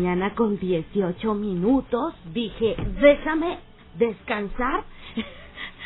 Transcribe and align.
mañana 0.00 0.34
con 0.34 0.58
18 0.58 1.34
minutos. 1.34 2.14
Dije, 2.32 2.74
déjame 3.02 3.58
descansar 3.98 4.84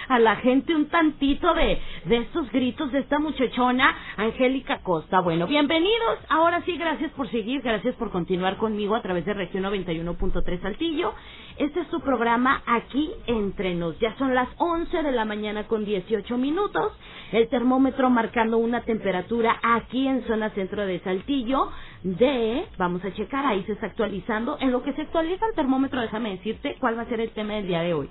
a 0.09 0.19
la 0.19 0.37
gente 0.37 0.75
un 0.75 0.89
tantito 0.89 1.55
de, 1.55 1.81
de 2.05 2.17
estos 2.19 2.51
gritos 2.51 2.93
de 2.93 3.01
esta 3.01 3.19
muchachona, 3.19 3.97
Angélica 4.17 4.81
Costa. 4.83 5.21
Bueno, 5.21 5.47
bienvenidos. 5.47 6.19
Ahora 6.29 6.63
sí, 6.65 6.77
gracias 6.77 7.11
por 7.13 7.31
seguir, 7.31 7.63
gracias 7.63 7.95
por 7.97 8.11
continuar 8.11 8.57
conmigo 8.57 8.95
a 8.95 9.03
través 9.03 9.25
de 9.25 9.35
Región 9.35 9.65
91.3 9.65 10.61
Saltillo. 10.63 11.15
Este 11.57 11.81
es 11.81 11.89
su 11.89 12.01
programa 12.01 12.63
aquí 12.67 13.11
entre 13.27 13.75
nos. 13.75 13.99
Ya 14.01 14.17
son 14.19 14.35
las 14.35 14.49
11 14.59 15.03
de 15.03 15.13
la 15.13 15.25
mañana 15.25 15.67
con 15.69 15.85
18 15.85 16.37
minutos. 16.37 16.93
El 17.33 17.49
termómetro 17.49 18.11
marcando 18.11 18.59
una 18.59 18.83
temperatura 18.83 19.59
aquí 19.63 20.07
en 20.07 20.25
zona 20.27 20.51
centro 20.51 20.85
de 20.87 21.01
Saltillo 21.01 21.71
de, 22.03 22.67
vamos 22.77 23.05
a 23.05 23.13
checar, 23.13 23.47
ahí 23.47 23.63
se 23.65 23.73
está 23.73 23.87
actualizando. 23.87 24.59
En 24.61 24.73
lo 24.73 24.83
que 24.83 24.93
se 24.93 25.03
actualiza 25.03 25.47
el 25.47 25.55
termómetro, 25.55 26.01
déjame 26.01 26.31
decirte 26.31 26.77
cuál 26.79 26.99
va 26.99 27.03
a 27.03 27.09
ser 27.09 27.21
el 27.21 27.31
tema 27.31 27.55
del 27.55 27.67
día 27.67 27.81
de 27.81 27.95
hoy. 27.95 28.11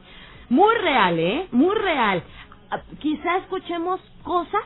Muy 0.54 0.76
real, 0.76 1.18
¿eh? 1.18 1.48
Muy 1.52 1.74
real. 1.74 2.24
Ah, 2.70 2.80
Quizá 3.00 3.38
escuchemos 3.38 4.00
cosas 4.24 4.62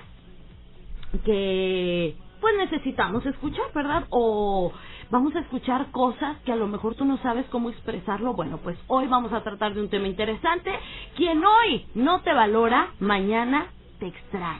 que 1.23 2.13
pues 2.41 2.53
necesitamos 2.57 3.25
escuchar, 3.25 3.67
¿verdad? 3.73 4.03
O 4.09 4.73
vamos 5.09 5.33
a 5.37 5.39
escuchar 5.39 5.89
cosas 5.91 6.39
que 6.43 6.51
a 6.51 6.57
lo 6.57 6.67
mejor 6.67 6.95
tú 6.95 7.05
no 7.05 7.17
sabes 7.19 7.45
cómo 7.45 7.69
expresarlo. 7.69 8.33
Bueno, 8.33 8.59
pues 8.61 8.77
hoy 8.87 9.07
vamos 9.07 9.31
a 9.31 9.43
tratar 9.43 9.73
de 9.75 9.79
un 9.81 9.89
tema 9.89 10.07
interesante. 10.09 10.71
Quien 11.15 11.41
hoy 11.45 11.85
no 11.95 12.19
te 12.19 12.33
valora, 12.33 12.89
mañana 12.99 13.67
te 13.99 14.07
extraña. 14.07 14.59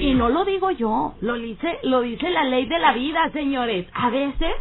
Y 0.00 0.14
no 0.14 0.30
lo 0.30 0.44
digo 0.44 0.72
yo, 0.72 1.14
lo 1.20 1.34
dice, 1.34 1.78
lo 1.84 2.00
dice 2.00 2.28
la 2.28 2.42
ley 2.42 2.66
de 2.66 2.80
la 2.80 2.92
vida, 2.92 3.30
señores. 3.32 3.86
A 3.94 4.10
veces, 4.10 4.52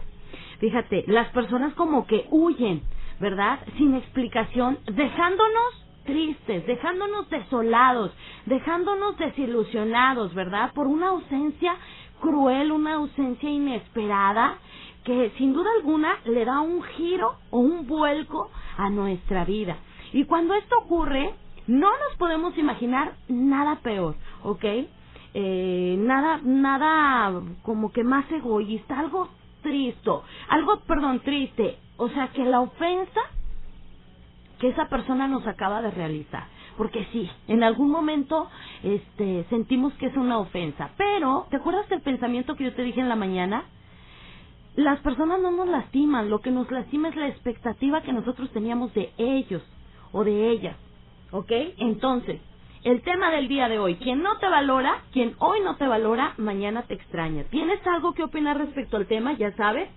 fíjate, 0.59 1.03
las 1.07 1.29
personas 1.29 1.73
como 1.73 2.05
que 2.05 2.27
huyen, 2.29 2.83
¿verdad? 3.19 3.59
Sin 3.77 3.95
explicación, 3.95 4.77
dejándonos 4.85 5.85
tristes, 6.05 6.65
dejándonos 6.67 7.29
desolados, 7.29 8.11
dejándonos 8.45 9.17
desilusionados, 9.17 10.33
¿verdad? 10.33 10.73
Por 10.73 10.87
una 10.87 11.09
ausencia 11.09 11.75
cruel, 12.19 12.71
una 12.71 12.95
ausencia 12.95 13.49
inesperada 13.49 14.57
que 15.03 15.31
sin 15.37 15.53
duda 15.53 15.69
alguna 15.77 16.17
le 16.25 16.45
da 16.45 16.61
un 16.61 16.81
giro 16.81 17.35
o 17.49 17.59
un 17.59 17.87
vuelco 17.87 18.49
a 18.77 18.89
nuestra 18.89 19.43
vida. 19.43 19.77
Y 20.13 20.25
cuando 20.25 20.53
esto 20.53 20.77
ocurre, 20.79 21.33
no 21.67 21.89
nos 21.89 22.17
podemos 22.17 22.57
imaginar 22.57 23.15
nada 23.27 23.79
peor, 23.81 24.15
¿ok? 24.43 24.65
Eh, 25.33 25.95
nada, 25.99 26.39
nada 26.43 27.41
como 27.63 27.91
que 27.91 28.03
más 28.03 28.31
egoísta, 28.31 28.99
algo 28.99 29.29
triste, 29.61 30.11
algo, 30.49 30.79
perdón, 30.81 31.21
triste. 31.21 31.77
O 31.97 32.09
sea, 32.09 32.29
que 32.29 32.43
la 32.43 32.61
ofensa 32.61 33.21
que 34.59 34.69
esa 34.69 34.87
persona 34.87 35.27
nos 35.27 35.45
acaba 35.45 35.81
de 35.81 35.91
realizar. 35.91 36.47
Porque 36.77 37.05
sí, 37.11 37.29
en 37.47 37.63
algún 37.63 37.89
momento 37.91 38.49
este, 38.81 39.45
sentimos 39.49 39.93
que 39.95 40.07
es 40.07 40.15
una 40.15 40.39
ofensa. 40.39 40.91
Pero, 40.97 41.47
¿te 41.49 41.57
acuerdas 41.57 41.89
del 41.89 42.01
pensamiento 42.01 42.55
que 42.55 42.65
yo 42.65 42.73
te 42.73 42.83
dije 42.83 43.01
en 43.01 43.09
la 43.09 43.15
mañana? 43.15 43.65
Las 44.75 44.99
personas 45.01 45.39
no 45.41 45.51
nos 45.51 45.67
lastiman, 45.67 46.29
lo 46.29 46.39
que 46.39 46.49
nos 46.49 46.71
lastima 46.71 47.09
es 47.09 47.15
la 47.15 47.27
expectativa 47.27 48.01
que 48.01 48.13
nosotros 48.13 48.49
teníamos 48.51 48.93
de 48.93 49.11
ellos 49.17 49.61
o 50.13 50.23
de 50.23 50.49
ellas. 50.49 50.77
¿Ok? 51.31 51.51
Entonces, 51.77 52.39
el 52.83 53.01
tema 53.01 53.31
del 53.31 53.47
día 53.47 53.69
de 53.69 53.79
hoy, 53.79 53.95
quien 53.95 54.23
no 54.23 54.37
te 54.39 54.47
valora, 54.47 55.03
quien 55.11 55.35
hoy 55.39 55.59
no 55.61 55.75
te 55.75 55.87
valora, 55.87 56.33
mañana 56.37 56.83
te 56.83 56.95
extraña. 56.95 57.43
¿Tienes 57.45 57.85
algo 57.85 58.13
que 58.13 58.23
opinar 58.23 58.57
respecto 58.57 58.97
al 58.97 59.07
tema? 59.07 59.33
Ya 59.33 59.55
sabes, 59.55 59.89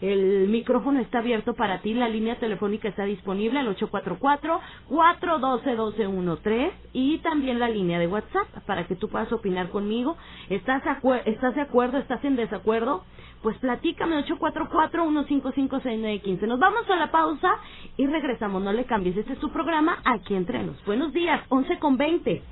el 0.00 0.48
micrófono 0.48 1.00
está 1.00 1.18
abierto 1.18 1.54
para 1.54 1.80
ti, 1.80 1.92
la 1.94 2.08
línea 2.08 2.38
telefónica 2.38 2.88
está 2.88 3.02
disponible 3.04 3.58
al 3.58 3.74
844-412-1213 3.76 6.70
y 6.92 7.18
también 7.18 7.58
la 7.58 7.68
línea 7.68 7.98
de 7.98 8.06
WhatsApp 8.06 8.46
para 8.66 8.86
que 8.86 8.94
tú 8.94 9.08
puedas 9.08 9.32
opinar 9.32 9.70
conmigo. 9.70 10.16
¿Estás, 10.48 10.82
¿Estás 11.24 11.54
de 11.54 11.62
acuerdo? 11.62 11.98
¿Estás 11.98 12.24
en 12.24 12.36
desacuerdo? 12.36 13.02
Pues 13.42 13.58
platícame 13.58 14.24
844-155-6915. 14.24 16.46
Nos 16.46 16.58
vamos 16.58 16.88
a 16.90 16.96
la 16.96 17.10
pausa 17.10 17.56
y 17.96 18.06
regresamos. 18.06 18.62
No 18.62 18.72
le 18.72 18.84
cambies. 18.84 19.16
Este 19.16 19.32
es 19.34 19.38
tu 19.38 19.50
programa 19.50 19.98
aquí 20.04 20.34
entre 20.34 20.62
nos. 20.62 20.84
Buenos 20.84 21.12
días, 21.12 21.40
11 21.48 21.78
con 21.78 21.96
20. 21.96 22.42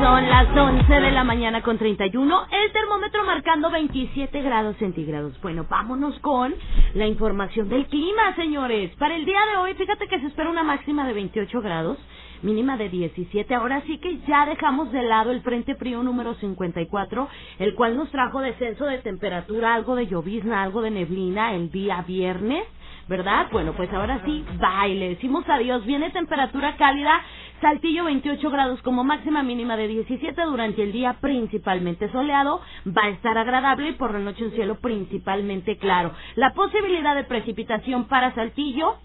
Son 0.00 0.28
las 0.28 0.56
11 0.56 0.92
de 0.92 1.10
la 1.10 1.24
mañana 1.24 1.62
con 1.62 1.76
31. 1.76 2.46
El 2.52 2.72
termómetro 2.72 3.24
marcando 3.24 3.68
27 3.70 4.42
grados 4.42 4.76
centígrados. 4.76 5.40
Bueno, 5.42 5.66
vámonos 5.68 6.18
con 6.20 6.54
la 6.94 7.06
información 7.06 7.68
del 7.68 7.86
clima, 7.86 8.34
señores. 8.36 8.94
Para 8.96 9.16
el 9.16 9.24
día 9.24 9.40
de 9.52 9.56
hoy, 9.58 9.74
fíjate 9.74 10.06
que 10.06 10.20
se 10.20 10.26
espera 10.28 10.50
una 10.50 10.62
máxima 10.62 11.04
de 11.06 11.14
28 11.14 11.60
grados, 11.62 11.98
mínima 12.42 12.76
de 12.76 12.90
17. 12.90 13.52
Ahora 13.54 13.82
sí 13.86 13.98
que 13.98 14.18
ya 14.28 14.46
dejamos 14.46 14.92
de 14.92 15.02
lado 15.02 15.32
el 15.32 15.42
frente 15.42 15.74
frío 15.74 16.02
número 16.04 16.34
54, 16.34 17.28
el 17.58 17.74
cual 17.74 17.96
nos 17.96 18.10
trajo 18.10 18.40
descenso 18.40 18.84
de 18.86 18.98
temperatura, 18.98 19.74
algo 19.74 19.96
de 19.96 20.06
llovizna, 20.06 20.62
algo 20.62 20.80
de 20.80 20.92
neblina 20.92 21.54
el 21.54 21.72
día 21.72 22.02
viernes. 22.06 22.64
¿Verdad? 23.08 23.48
Bueno, 23.52 23.72
pues 23.74 23.92
ahora 23.92 24.22
sí, 24.24 24.44
baile. 24.60 25.10
Decimos 25.10 25.44
adiós. 25.48 25.84
Viene 25.86 26.10
temperatura 26.10 26.76
cálida. 26.76 27.20
Saltillo 27.60 28.04
28 28.04 28.50
grados 28.50 28.80
como 28.82 29.04
máxima 29.04 29.42
mínima 29.42 29.76
de 29.76 29.88
17 29.88 30.42
durante 30.42 30.82
el 30.82 30.92
día 30.92 31.14
principalmente 31.20 32.10
soleado. 32.12 32.60
Va 32.86 33.04
a 33.06 33.08
estar 33.10 33.36
agradable 33.38 33.90
y 33.90 33.92
por 33.94 34.12
la 34.12 34.20
noche 34.20 34.44
un 34.44 34.52
cielo 34.52 34.76
principalmente 34.76 35.76
claro. 35.78 36.12
La 36.36 36.52
posibilidad 36.54 37.16
de 37.16 37.24
precipitación 37.24 38.04
para 38.06 38.34
Saltillo 38.34 38.96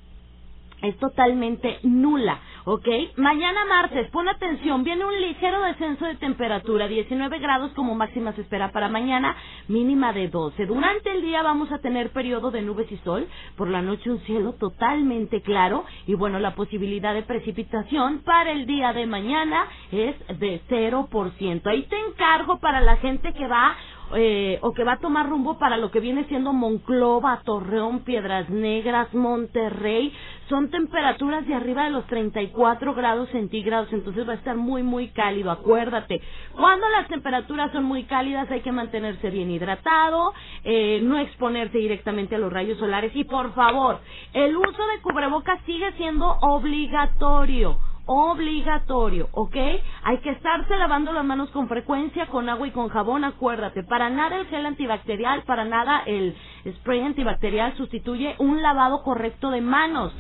es 0.82 0.98
totalmente 0.98 1.80
nula, 1.84 2.40
¿ok? 2.66 2.88
Mañana 3.18 3.66
martes, 3.66 4.10
pon 4.12 4.28
atención, 4.28 4.84
viene 4.84 5.06
un 5.06 5.20
ligero 5.20 5.62
descenso 5.64 6.06
de 6.06 6.16
temperatura, 6.16 6.88
19 6.88 7.40
grados 7.40 7.72
como 7.74 7.96
máxima 7.96 8.34
se 8.34 8.42
espera 8.42 8.72
para 8.72 8.90
mañana, 8.90 9.36
mínima 9.68 10.14
de 10.14 10.30
12. 10.30 10.66
Durante 10.66 11.12
el 11.12 11.22
día 11.22 11.44
vamos 11.44 11.72
a 11.72 11.80
tener 11.80 12.12
periodo 12.12 12.52
de 12.52 12.62
nubes 12.62 12.92
y 12.92 12.98
sol, 12.98 13.28
por 13.58 13.70
la 13.70 13.82
noche 13.82 14.12
un 14.12 14.20
cielo 14.22 14.54
totalmente 14.54 15.42
claro 15.42 15.86
y 16.08 16.16
bueno, 16.16 16.40
la 16.40 16.56
posibilidad 16.56 17.14
de 17.14 17.24
precipitación 17.24 18.20
para 18.20 18.52
el 18.52 18.66
día 18.66 18.94
de 18.94 19.06
mañana 19.06 19.66
es 19.92 20.16
de 20.40 20.62
0%. 20.70 21.68
Ahí 21.68 21.84
te 21.84 21.98
encargo 22.00 22.60
para 22.60 22.82
la 22.82 22.98
gente 22.98 23.34
que 23.34 23.48
va 23.48 23.76
eh, 24.16 24.60
o 24.62 24.74
que 24.74 24.84
va 24.84 24.94
a 24.94 25.00
tomar 25.00 25.30
rumbo 25.30 25.58
para 25.58 25.78
lo 25.78 25.92
que 25.92 26.00
viene 26.00 26.26
siendo 26.26 26.54
Monclova, 26.54 27.42
Torreón, 27.44 28.02
Piedras 28.02 28.50
Negras, 28.50 29.14
Monterrey, 29.14 30.14
son 30.50 30.70
temperaturas 30.70 31.48
de 31.48 31.56
arriba 31.56 31.86
de 31.86 31.92
los 31.92 32.06
34 32.08 32.94
grados 32.94 33.30
centígrados, 33.30 33.92
entonces 33.92 34.28
va 34.28 34.34
a 34.34 34.36
estar 34.36 34.56
muy, 34.56 34.84
muy 34.84 35.10
cálido, 35.10 35.52
acuérdate. 35.52 36.22
Cuando 36.54 36.88
las 36.90 37.08
temperaturas 37.08 37.72
son 37.72 37.86
muy 37.86 38.04
cálidas 38.04 38.50
hay 38.52 38.62
que 38.62 38.72
mantenerse 38.72 39.30
bien 39.30 39.50
hidratado, 39.50 40.34
eh, 40.64 41.00
no 41.04 41.18
exponerse 41.18 41.78
directamente 41.78 42.36
a 42.36 42.40
los 42.40 42.52
rayos 42.52 42.78
solares. 42.78 43.16
Y 43.16 43.24
por 43.24 43.54
favor, 43.54 44.00
el 44.34 44.56
uso 44.56 44.88
de 44.88 45.02
cubrebocas 45.02 45.60
sigue 45.66 45.92
siendo 45.94 46.38
obligatorio 46.42 47.78
obligatorio, 48.06 49.30
¿ok? 49.32 49.56
Hay 50.04 50.18
que 50.20 50.32
estarse 50.32 50.76
lavando 50.78 51.14
las 51.14 51.26
manos 51.26 51.50
con 51.52 51.68
frecuencia 51.68 52.28
con 52.28 52.50
agua 52.50 52.68
y 52.68 52.72
con 52.72 52.90
jabón, 52.90 53.24
acuérdate. 53.24 53.84
Para 53.84 54.10
nada 54.10 54.38
el 54.38 54.48
gel 54.48 54.66
antibacterial, 54.66 55.44
para 55.44 55.66
nada 55.66 56.04
el 56.06 56.36
spray 56.78 57.02
antibacterial 57.02 57.76
sustituye 57.78 58.36
un 58.40 58.62
lavado 58.62 59.04
correcto 59.04 59.50
de 59.50 59.62
manos. 59.62 60.14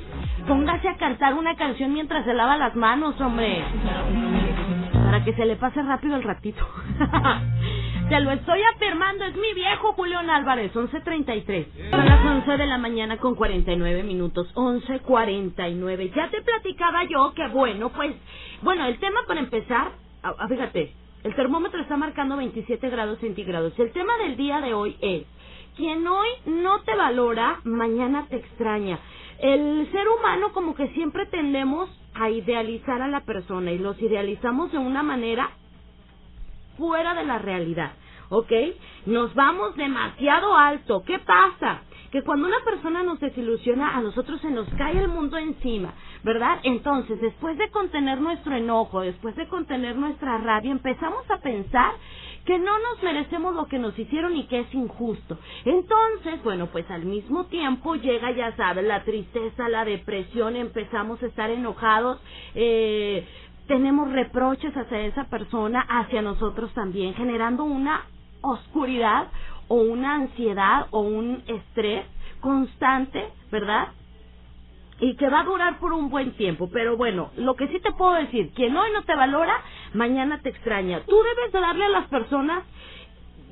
Póngase 0.47 0.88
a 0.89 0.97
cantar 0.97 1.33
una 1.33 1.55
canción 1.55 1.94
mientras 1.94 2.25
se 2.25 2.33
lava 2.33 2.57
las 2.57 2.75
manos, 2.75 3.19
hombre. 3.19 3.63
Para 5.13 5.25
que 5.25 5.33
se 5.33 5.45
le 5.45 5.57
pase 5.57 5.80
rápido 5.83 6.15
el 6.15 6.24
ratito. 6.24 6.68
Te 8.10 8.19
lo 8.19 8.31
estoy 8.31 8.60
afirmando, 8.74 9.25
es 9.25 9.36
mi 9.36 9.54
viejo 9.54 9.94
Julián 9.94 10.27
Álvarez, 10.27 10.74
11.33. 10.74 11.92
Son 11.92 12.04
las 12.04 12.25
11 12.25 12.57
de 12.57 12.65
la 12.65 12.80
mañana 12.80 13.18
con 13.18 13.36
49 13.36 14.01
minutos, 14.01 14.51
11.49. 14.56 16.15
Ya 16.15 16.31
te 16.31 16.42
platicaba 16.42 17.04
yo 17.04 17.31
que 17.36 17.48
bueno, 17.50 17.89
pues, 17.89 18.15
bueno, 18.63 18.88
el 18.88 18.98
tema 18.98 19.19
para 19.27 19.42
empezar, 19.42 19.92
a, 20.24 20.48
fíjate, 20.48 20.92
el 21.24 21.36
termómetro 21.36 21.80
está 21.80 21.95
marcando 21.95 22.36
27 22.36 22.89
grados 22.89 23.19
centígrados. 23.19 23.77
El 23.77 23.92
tema 23.92 24.18
del 24.18 24.36
día 24.36 24.62
de 24.62 24.74
hoy 24.74 24.98
es, 25.00 25.27
quien 25.77 26.07
hoy 26.07 26.27
no 26.48 26.81
te 26.81 26.95
valora, 26.95 27.60
mañana 27.65 28.25
te 28.31 28.38
extraña. 28.38 28.98
El 29.38 29.88
ser 29.92 30.07
humano 30.07 30.54
como 30.54 30.74
que 30.74 30.88
siempre 30.88 31.27
tendemos 31.27 31.88
a 32.15 32.30
idealizar 32.30 33.01
a 33.01 33.07
la 33.07 33.21
persona 33.21 33.71
y 33.71 33.77
los 33.77 34.01
idealizamos 34.01 34.71
de 34.71 34.77
una 34.77 35.04
manera 35.04 35.50
fuera 36.77 37.13
de 37.13 37.25
la 37.25 37.38
realidad, 37.38 37.94
¿ok? 38.30 38.51
Nos 39.06 39.33
vamos 39.36 39.75
demasiado 39.75 40.56
alto. 40.56 41.04
¿Qué 41.06 41.19
pasa? 41.19 41.81
Que 42.12 42.21
cuando 42.21 42.48
una 42.48 42.63
persona 42.63 43.01
nos 43.04 43.19
desilusiona, 43.19 43.98
a 43.98 44.01
nosotros 44.01 44.39
se 44.42 44.51
nos 44.51 44.69
cae 44.75 45.00
el 45.00 45.07
mundo 45.07 45.38
encima, 45.38 45.94
¿verdad? 46.24 46.60
Entonces, 46.63 47.19
después 47.21 47.57
de 47.57 47.69
contener 47.71 48.21
nuestro 48.21 48.56
enojo, 48.56 49.01
después 49.01 49.36
de 49.36 49.48
contener 49.48 49.95
nuestra 49.95 50.38
rabia, 50.38 50.71
empezamos 50.71 51.30
a 51.31 51.39
pensar 51.39 51.92
que 52.45 52.57
no 52.60 52.78
nos 52.78 53.01
merecemos 53.01 53.56
lo 53.56 53.68
que 53.68 53.80
nos 53.80 53.98
hicieron 53.98 54.36
y 54.36 54.45
que 54.45 54.62
es 54.62 54.74
injusto. 54.74 55.38
Entonces, 55.66 56.44
bueno, 56.44 56.68
pues 56.68 56.90
al 56.92 57.06
mismo 57.06 57.45
tiempo 57.45 57.95
llega, 57.95 58.31
ya 58.31 58.56
sabes, 58.56 58.86
la 58.86 59.04
tristeza, 59.04 59.69
la 59.69 59.86
depresión, 59.86 60.56
empezamos 60.56 61.22
a 61.24 61.28
estar 61.28 61.50
enojados, 61.50 62.19
eh, 62.56 63.25
tenemos 63.68 64.12
reproches 64.12 64.74
hacia 64.75 65.06
esa 65.06 65.25
persona, 65.25 65.86
hacia 65.88 66.22
nosotros 66.22 66.74
también, 66.74 67.13
generando 67.13 67.63
una 67.63 68.06
oscuridad 68.42 69.30
o 69.69 69.75
una 69.75 70.16
ansiedad 70.16 70.88
o 70.92 71.00
un 71.00 71.44
estrés 71.48 72.06
constante, 72.42 73.30
¿verdad? 73.51 73.88
Y 75.03 75.15
que 75.17 75.29
va 75.29 75.41
a 75.41 75.44
durar 75.44 75.79
por 75.79 75.91
un 75.91 76.09
buen 76.09 76.31
tiempo. 76.38 76.69
Pero 76.71 76.95
bueno, 76.95 77.31
lo 77.35 77.55
que 77.55 77.67
sí 77.67 77.79
te 77.81 77.91
puedo 77.91 78.13
decir, 78.13 78.51
quien 78.55 78.77
hoy 78.77 78.89
no 78.94 79.03
te 79.03 79.15
valora, 79.15 79.61
mañana 79.94 80.39
te 80.41 80.50
extraña. 80.50 81.01
Tú 81.01 81.15
debes 81.21 81.51
de 81.51 81.59
darle 81.59 81.85
a 81.85 81.89
las 81.89 82.07
personas 82.07 82.63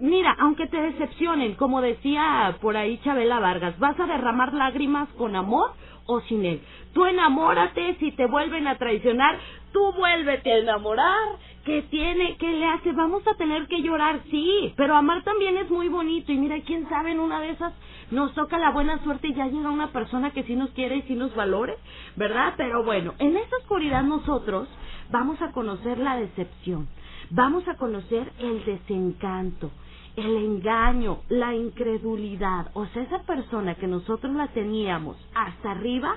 Mira, 0.02 0.36
aunque 0.40 0.66
te 0.66 0.82
decepcionen, 0.82 1.54
como 1.54 1.80
decía 1.80 2.58
por 2.60 2.76
ahí 2.76 2.98
Chabela 3.04 3.40
Vargas, 3.40 3.78
vas 3.78 4.00
a 4.00 4.08
derramar 4.08 4.52
lágrimas 4.52 5.08
con 5.10 5.36
amor 5.36 5.74
o 6.08 6.22
sin 6.22 6.44
él. 6.44 6.62
Tú 6.92 7.06
enamórate, 7.06 7.98
si 8.00 8.12
te 8.12 8.26
vuelven 8.26 8.66
a 8.66 8.80
traicionar, 8.80 9.38
tú 9.72 9.94
vuélvete 9.94 10.52
a 10.52 10.58
enamorar. 10.60 11.52
¿Qué 11.66 11.84
tiene? 11.84 12.38
¿Qué 12.38 12.48
le 12.48 12.66
hace? 12.66 12.92
Vamos 12.92 13.22
a 13.28 13.36
tener 13.36 13.68
que 13.68 13.84
llorar, 13.84 14.22
sí, 14.32 14.74
pero 14.76 14.96
amar 14.96 15.24
también 15.24 15.58
es 15.58 15.70
muy 15.70 15.90
bonito 15.90 16.32
y 16.32 16.38
mira, 16.38 16.60
quién 16.62 16.90
sabe, 16.90 17.12
en 17.12 17.20
una 17.20 17.40
de 17.40 17.52
esas 17.52 17.74
nos 18.10 18.34
toca 18.34 18.58
la 18.58 18.72
buena 18.72 19.02
suerte 19.04 19.28
y 19.28 19.36
ya 19.36 19.46
llega 19.46 19.70
una 19.70 19.92
persona 19.92 20.32
que 20.32 20.44
sí 20.44 20.56
nos 20.56 20.72
quiere 20.72 20.98
y 20.98 21.02
sí 21.04 21.14
nos 21.16 21.36
valore, 21.36 21.78
¿verdad? 22.16 22.56
Pero 22.58 22.84
bueno, 22.84 23.14
en 23.20 23.38
esa 23.38 23.58
oscuridad 23.58 24.04
nosotros 24.04 24.68
vamos 25.12 25.42
a 25.42 25.52
conocer 25.52 26.00
la 26.00 26.16
decepción, 26.16 26.88
vamos 27.30 27.68
a 27.68 27.76
conocer 27.76 28.32
el 28.40 28.66
desencanto, 28.66 29.70
el 30.16 30.36
engaño, 30.36 31.20
la 31.30 31.54
incredulidad, 31.56 32.72
o 32.74 32.86
sea, 32.88 33.04
esa 33.04 33.24
persona 33.24 33.76
que 33.76 33.88
nosotros 33.88 34.34
la 34.34 34.48
teníamos 34.48 35.16
hasta 35.36 35.72
arriba, 35.72 36.16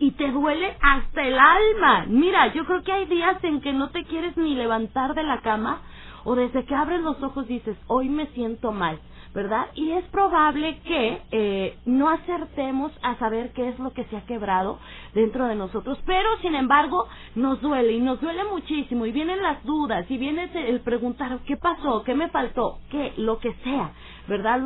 y 0.00 0.12
te 0.12 0.32
duele 0.32 0.76
hasta 0.80 1.22
el 1.22 1.38
alma. 1.38 2.06
Mira, 2.08 2.52
yo 2.52 2.64
creo 2.64 2.82
que 2.82 2.92
hay 2.92 3.04
días 3.04 3.36
en 3.44 3.60
que 3.60 3.72
no 3.72 3.90
te 3.90 4.04
quieres 4.04 4.36
ni 4.36 4.56
levantar 4.56 5.14
de 5.14 5.22
la 5.22 5.40
cama 5.42 5.82
o 6.24 6.34
desde 6.34 6.64
que 6.64 6.74
abres 6.74 7.02
los 7.02 7.22
ojos 7.22 7.46
dices, 7.46 7.76
hoy 7.86 8.08
me 8.08 8.26
siento 8.28 8.72
mal. 8.72 8.98
¿verdad? 9.32 9.66
Y 9.74 9.92
es 9.92 10.04
probable 10.06 10.80
que 10.80 11.22
eh, 11.30 11.78
no 11.86 12.08
acertemos 12.08 12.90
a 13.02 13.16
saber 13.16 13.52
qué 13.52 13.68
es 13.68 13.78
lo 13.78 13.92
que 13.92 14.04
se 14.06 14.16
ha 14.16 14.26
quebrado 14.26 14.80
dentro 15.14 15.46
de 15.46 15.54
nosotros, 15.54 15.98
pero 16.04 16.28
sin 16.42 16.56
embargo 16.56 17.06
nos 17.36 17.60
duele 17.60 17.92
y 17.92 18.00
nos 18.00 18.20
duele 18.20 18.42
muchísimo 18.44 19.06
y 19.06 19.12
vienen 19.12 19.40
las 19.40 19.62
dudas 19.64 20.10
y 20.10 20.18
viene 20.18 20.50
el 20.52 20.80
preguntar 20.80 21.38
qué 21.46 21.56
pasó, 21.56 22.02
qué 22.02 22.14
me 22.14 22.28
faltó, 22.28 22.80
qué, 22.90 23.12
lo 23.18 23.38
que 23.38 23.54
sea, 23.62 23.92
¿verdad? 24.26 24.60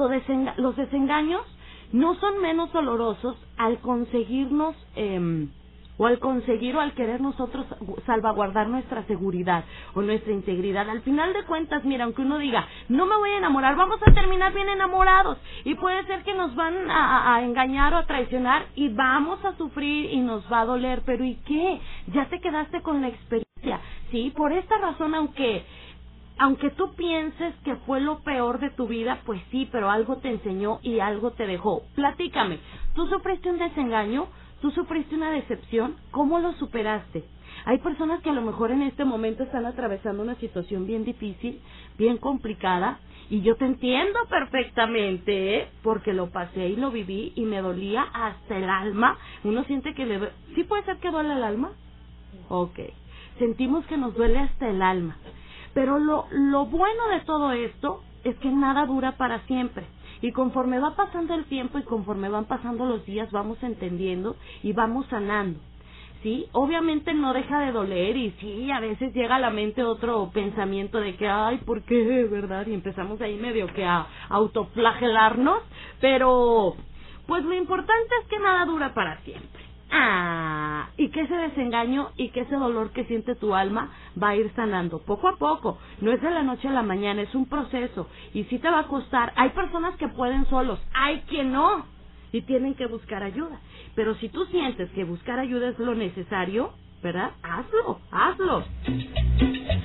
los 0.57 0.77
desengaños 0.77 1.43
no 1.94 2.17
son 2.17 2.41
menos 2.41 2.73
dolorosos 2.73 3.37
al 3.56 3.79
conseguirnos 3.79 4.75
eh, 4.96 5.46
o 5.96 6.06
al 6.06 6.19
conseguir 6.19 6.75
o 6.75 6.81
al 6.81 6.93
querer 6.93 7.20
nosotros 7.20 7.67
salvaguardar 8.05 8.69
nuestra 8.69 9.05
seguridad 9.05 9.64
o 9.94 10.02
nuestra 10.02 10.32
integridad. 10.32 10.91
Al 10.91 11.02
final 11.02 11.32
de 11.32 11.44
cuentas, 11.44 11.85
mira, 11.85 12.02
aunque 12.02 12.23
uno 12.23 12.38
diga, 12.38 12.67
no 12.88 13.06
me 13.06 13.17
voy 13.17 13.31
a 13.31 13.38
enamorar, 13.38 13.76
vamos 13.76 14.00
a 14.05 14.12
terminar 14.12 14.52
bien 14.52 14.69
enamorados 14.69 15.38
y 15.62 15.76
puede 15.76 16.05
ser 16.06 16.25
que 16.25 16.35
nos 16.35 16.56
van 16.56 16.91
a, 16.91 17.41
engañar 17.44 17.94
o 17.94 17.99
a 17.99 18.06
traicionar 18.06 18.67
y 18.75 18.88
vamos 18.88 19.44
a 19.44 19.56
sufrir 19.56 20.12
y 20.12 20.19
nos 20.19 20.50
va 20.52 20.62
a 20.62 20.67
doler, 20.67 21.02
pero 21.06 21.25
¿y 21.25 21.37
qué? 21.47 21.81
Ya 22.08 22.29
te 22.29 22.40
quedaste 22.40 22.82
con 22.82 23.02
la 23.02 23.08
experiencia, 23.08 23.81
¿sí? 24.11 24.32
Por 24.37 24.52
esta 24.52 24.79
razón, 24.79 25.14
aunque 25.14 25.64
aunque 26.39 26.71
tú 26.71 26.95
pienses 26.95 27.55
que 27.65 27.77
fue 27.77 28.01
lo 28.01 28.21
peor 28.21 28.61
de 28.61 28.71
tu 28.71 28.87
vida, 28.89 29.21
pues 29.25 29.41
sí, 29.51 29.69
pero 29.71 29.91
algo 29.91 30.17
te 30.17 30.31
enseñó 30.31 30.81
y 30.83 31.01
algo 31.01 31.33
te 31.33 31.47
dejó. 31.47 31.83
Platícame, 31.95 32.59
¿tú 32.95 33.07
sufriste 33.07 33.51
un 33.51 33.59
desengaño? 33.59 34.29
tú 34.65 34.71
sufriste 34.71 35.15
una 35.15 35.31
decepción, 35.31 35.95
¿cómo 36.11 36.39
lo 36.39 36.55
superaste? 36.55 37.23
Hay 37.67 37.81
personas 37.81 38.23
que 38.23 38.31
a 38.31 38.33
lo 38.33 38.41
mejor 38.41 38.71
en 38.71 38.81
este 38.81 39.05
momento 39.05 39.43
están 39.43 39.67
atravesando 39.67 40.23
una 40.23 40.37
situación 40.37 40.87
bien 40.87 41.05
difícil, 41.05 41.61
bien 41.99 42.17
complicada, 42.17 42.99
y 43.29 43.43
yo 43.43 43.57
te 43.57 43.67
entiendo 43.67 44.19
perfectamente, 44.31 45.57
¿eh? 45.57 45.69
porque 45.83 46.15
lo 46.15 46.31
pasé 46.31 46.69
y 46.69 46.77
lo 46.77 46.91
viví 46.91 47.35
y 47.37 47.43
me 47.43 47.61
dolía 47.61 48.07
hasta 48.15 48.57
el 48.57 48.71
alma. 48.71 49.19
Uno 49.45 49.65
siente 49.65 49.93
que 49.93 50.07
le... 50.07 50.31
¿Sí 50.55 50.65
puede 50.65 50.85
ser 50.85 50.97
que 50.97 51.11
duele 51.11 51.35
el 51.35 51.45
alma? 51.45 51.73
Ok. 52.49 52.79
Sentimos 53.39 53.85
que 53.85 53.99
nos 53.99 54.15
duele 54.15 54.39
hasta 54.39 54.71
el 54.71 54.81
alma. 54.81 55.19
Pero 55.75 55.99
lo, 55.99 56.26
lo 56.31 56.67
bueno 56.67 57.09
de 57.09 57.21
todo 57.21 57.52
esto 57.52 58.02
es 58.23 58.37
que 58.38 58.50
nada 58.50 58.87
dura 58.87 59.12
para 59.12 59.40
siempre. 59.47 59.85
Y 60.23 60.33
conforme 60.33 60.78
va 60.78 60.97
pasando 60.97 61.35
el 61.35 61.45
tiempo 61.45 61.78
y 61.78 61.83
conforme 61.83 62.28
van 62.28 62.47
pasando 62.47 62.87
los 62.87 63.04
días, 63.04 63.31
vamos 63.31 63.62
entendiendo 63.62 64.37
y 64.62 64.73
vamos 64.73 65.07
sanando. 65.09 65.59
¿Sí? 66.23 66.47
Obviamente 66.52 67.12
no 67.12 67.35
deja 67.35 67.61
de 67.61 67.73
doler 67.73 68.16
y 68.16 68.31
sí, 68.40 68.71
a 68.71 68.81
veces 68.81 69.12
llega 69.12 69.37
a 69.37 69.38
la 69.38 69.50
mente 69.50 69.85
otro 69.85 70.31
pensamiento 70.33 70.99
de 70.99 71.16
que, 71.16 71.28
ay, 71.28 71.59
¿por 71.59 71.83
qué? 71.83 72.25
¿Verdad? 72.25 72.66
Y 72.66 72.73
empezamos 72.73 73.21
ahí 73.21 73.37
medio 73.37 73.66
que 73.66 73.85
a 73.85 74.07
autoflagelarnos, 74.31 75.59
pero 76.00 76.76
pues 77.26 77.45
lo 77.45 77.54
importante 77.54 78.14
es 78.23 78.28
que 78.28 78.38
nada 78.38 78.64
dura 78.64 78.95
para 78.95 79.21
siempre. 79.21 79.53
Ah, 79.97 80.91
y 80.99 81.11
que 81.11 81.23
ese 81.23 81.37
desengaño 81.37 82.11
y 82.17 82.31
que 82.31 82.41
ese 82.41 82.57
dolor 82.57 82.91
que 82.93 83.05
siente 83.05 83.37
tu 83.37 83.55
alma 83.55 83.93
va 84.21 84.31
a 84.31 84.37
ir 84.37 84.53
sanando 84.57 84.99
poco 85.05 85.29
a 85.29 85.37
poco. 85.37 85.79
No 86.01 86.11
es 86.13 86.21
de 86.21 86.33
la 86.33 86.43
noche 86.43 86.69
a 86.69 86.73
la 86.73 86.83
mañana, 86.83 87.23
es 87.23 87.35
un 87.37 87.47
proceso 87.49 88.09
y 88.35 88.45
sí 88.47 88.59
te 88.59 88.71
va 88.71 88.81
a 88.81 88.89
costar. 88.89 89.33
Hay 89.37 89.51
personas 89.51 89.97
que 89.97 90.09
pueden 90.09 90.47
solos, 90.47 90.81
hay 90.95 91.21
quien 91.29 91.53
no 91.53 91.87
y 92.33 92.43
tienen 92.43 92.75
que 92.75 92.87
buscar 92.89 93.23
ayuda. 93.23 93.61
Pero 93.95 94.17
si 94.17 94.31
tú 94.31 94.47
sientes 94.47 94.91
que 94.93 95.05
buscar 95.05 95.39
ayuda 95.39 95.69
es 95.69 95.79
lo 95.79 95.95
necesario, 95.95 96.73
¿verdad? 97.04 97.32
Hazlo, 97.42 98.00
hazlo. 98.11 98.64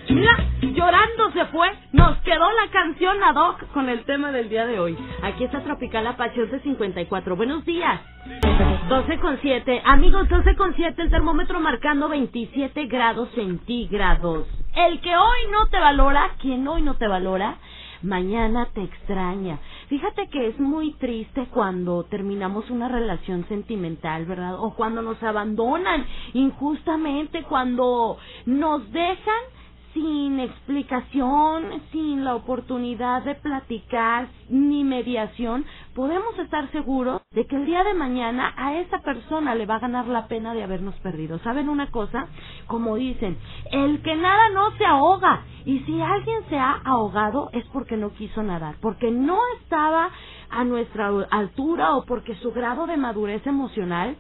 Mira, 0.10 0.38
llorando 0.62 1.32
se 1.34 1.46
fue. 1.48 1.70
Nos 1.92 2.18
quedó 2.20 2.50
la 2.50 2.72
canción 2.72 3.22
ad 3.22 3.36
hoc 3.36 3.68
con 3.74 3.90
el 3.90 4.06
tema 4.06 4.32
del 4.32 4.48
día 4.48 4.66
de 4.66 4.80
hoy. 4.80 4.98
Aquí 5.22 5.44
está 5.44 5.62
Tropical 5.62 6.08
Apache 6.08 6.48
54. 6.64 7.36
Buenos 7.36 7.66
días. 7.66 8.00
12 8.88 9.20
con 9.20 9.38
7. 9.42 9.82
Amigos, 9.84 10.30
12 10.30 10.56
con 10.56 10.74
7. 10.74 11.02
El 11.02 11.10
termómetro 11.10 11.60
marcando 11.60 12.08
27 12.08 12.86
grados 12.86 13.30
centígrados. 13.36 14.48
El 14.74 15.02
que 15.02 15.16
hoy 15.16 15.40
no 15.52 15.68
te 15.68 15.78
valora, 15.78 16.32
quien 16.40 16.66
hoy 16.70 16.82
no 16.82 16.96
te 16.96 17.08
valora, 17.08 17.58
mañana 18.02 18.70
te 18.74 18.82
extraña. 18.82 19.60
Fíjate 19.90 20.30
que 20.30 20.48
es 20.50 20.60
muy 20.60 20.94
triste 20.94 21.48
cuando 21.54 22.06
terminamos 22.06 22.70
una 22.70 22.88
relación 22.88 23.48
sentimental, 23.50 24.26
¿verdad? 24.26 24.56
O 24.64 24.76
cuando 24.76 25.02
nos 25.02 25.22
abandonan 25.24 26.06
injustamente, 26.34 27.44
cuando 27.44 28.18
nos 28.46 28.92
dejan 28.92 29.44
sin 29.94 30.40
explicación, 30.40 31.82
sin 31.92 32.24
la 32.24 32.36
oportunidad 32.36 33.24
de 33.24 33.36
platicar 33.36 34.28
ni 34.50 34.84
mediación, 34.84 35.66
podemos 35.96 36.38
estar 36.40 36.70
seguros 36.72 37.22
de 37.32 37.46
que 37.46 37.56
el 37.56 37.66
día 37.66 37.84
de 37.84 37.94
mañana 37.94 38.54
a 38.56 38.76
esa 38.76 39.00
persona 39.00 39.56
le 39.56 39.66
va 39.66 39.76
a 39.76 39.80
ganar 39.80 40.08
la 40.08 40.28
pena 40.28 40.54
de 40.54 40.64
habernos 40.64 40.96
perdido. 40.96 41.40
¿Saben 41.40 41.70
una 41.70 41.90
cosa? 41.92 42.28
Como 42.68 42.96
dicen, 42.96 43.38
el 43.72 44.02
que 44.02 44.16
nada 44.16 44.50
no 44.50 44.72
se 44.78 44.86
ahoga 44.86 45.44
Y 45.66 45.80
si 45.80 46.02
alguien 46.02 46.44
se 46.50 46.58
ha 46.58 46.74
ahogado 46.84 47.50
es 47.54 47.66
porque 47.74 47.98
no 47.98 48.12
quiso 48.14 48.44
nadar, 48.44 48.76
porque 48.82 49.12
no 49.12 49.40
estaba 49.62 50.10
a 50.50 50.64
nuestra 50.64 51.10
altura 51.30 51.96
o 51.96 52.06
porque 52.06 52.36
su 52.36 52.52
grado 52.52 52.88
de 52.88 52.98
madurez 52.98 53.46
emocional, 53.46 54.18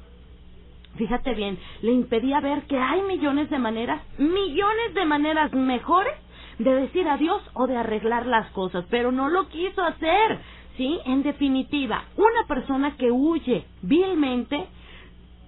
fíjate 0.97 1.33
bien, 1.33 1.57
le 1.81 1.91
impedía 1.91 2.39
ver 2.39 2.63
que 2.63 2.77
hay 2.77 3.01
millones 3.03 3.49
de 3.49 3.59
maneras, 3.59 4.01
millones 4.17 4.93
de 4.93 5.05
maneras 5.05 5.53
mejores 5.53 6.13
de 6.57 6.75
decir 6.75 7.07
adiós 7.07 7.41
o 7.53 7.67
de 7.67 7.77
arreglar 7.77 8.25
las 8.25 8.49
cosas, 8.51 8.85
pero 8.89 9.11
no 9.11 9.29
lo 9.29 9.47
quiso 9.49 9.83
hacer. 9.83 10.39
¿Sí? 10.77 10.97
En 11.05 11.23
definitiva, 11.23 12.05
una 12.15 12.47
persona 12.47 12.95
que 12.95 13.11
huye 13.11 13.65
vilmente 13.81 14.65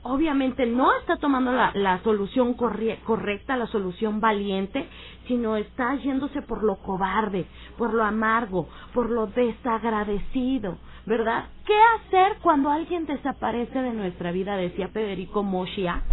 obviamente 0.03 0.65
no 0.65 0.93
está 0.99 1.17
tomando 1.17 1.51
la, 1.51 1.71
la 1.73 2.01
solución 2.03 2.53
correcta, 2.53 3.57
la 3.57 3.67
solución 3.67 4.19
valiente, 4.19 4.87
sino 5.27 5.55
está 5.57 5.95
yéndose 5.95 6.41
por 6.41 6.63
lo 6.63 6.77
cobarde, 6.77 7.45
por 7.77 7.93
lo 7.93 8.03
amargo, 8.03 8.67
por 8.93 9.09
lo 9.09 9.27
desagradecido, 9.27 10.77
¿verdad? 11.05 11.45
¿Qué 11.65 11.73
hacer 11.97 12.37
cuando 12.41 12.69
alguien 12.69 13.05
desaparece 13.05 13.81
de 13.81 13.91
nuestra 13.91 14.31
vida? 14.31 14.55
Decía 14.55 14.89
Federico 14.89 15.43
Moschia. 15.43 16.03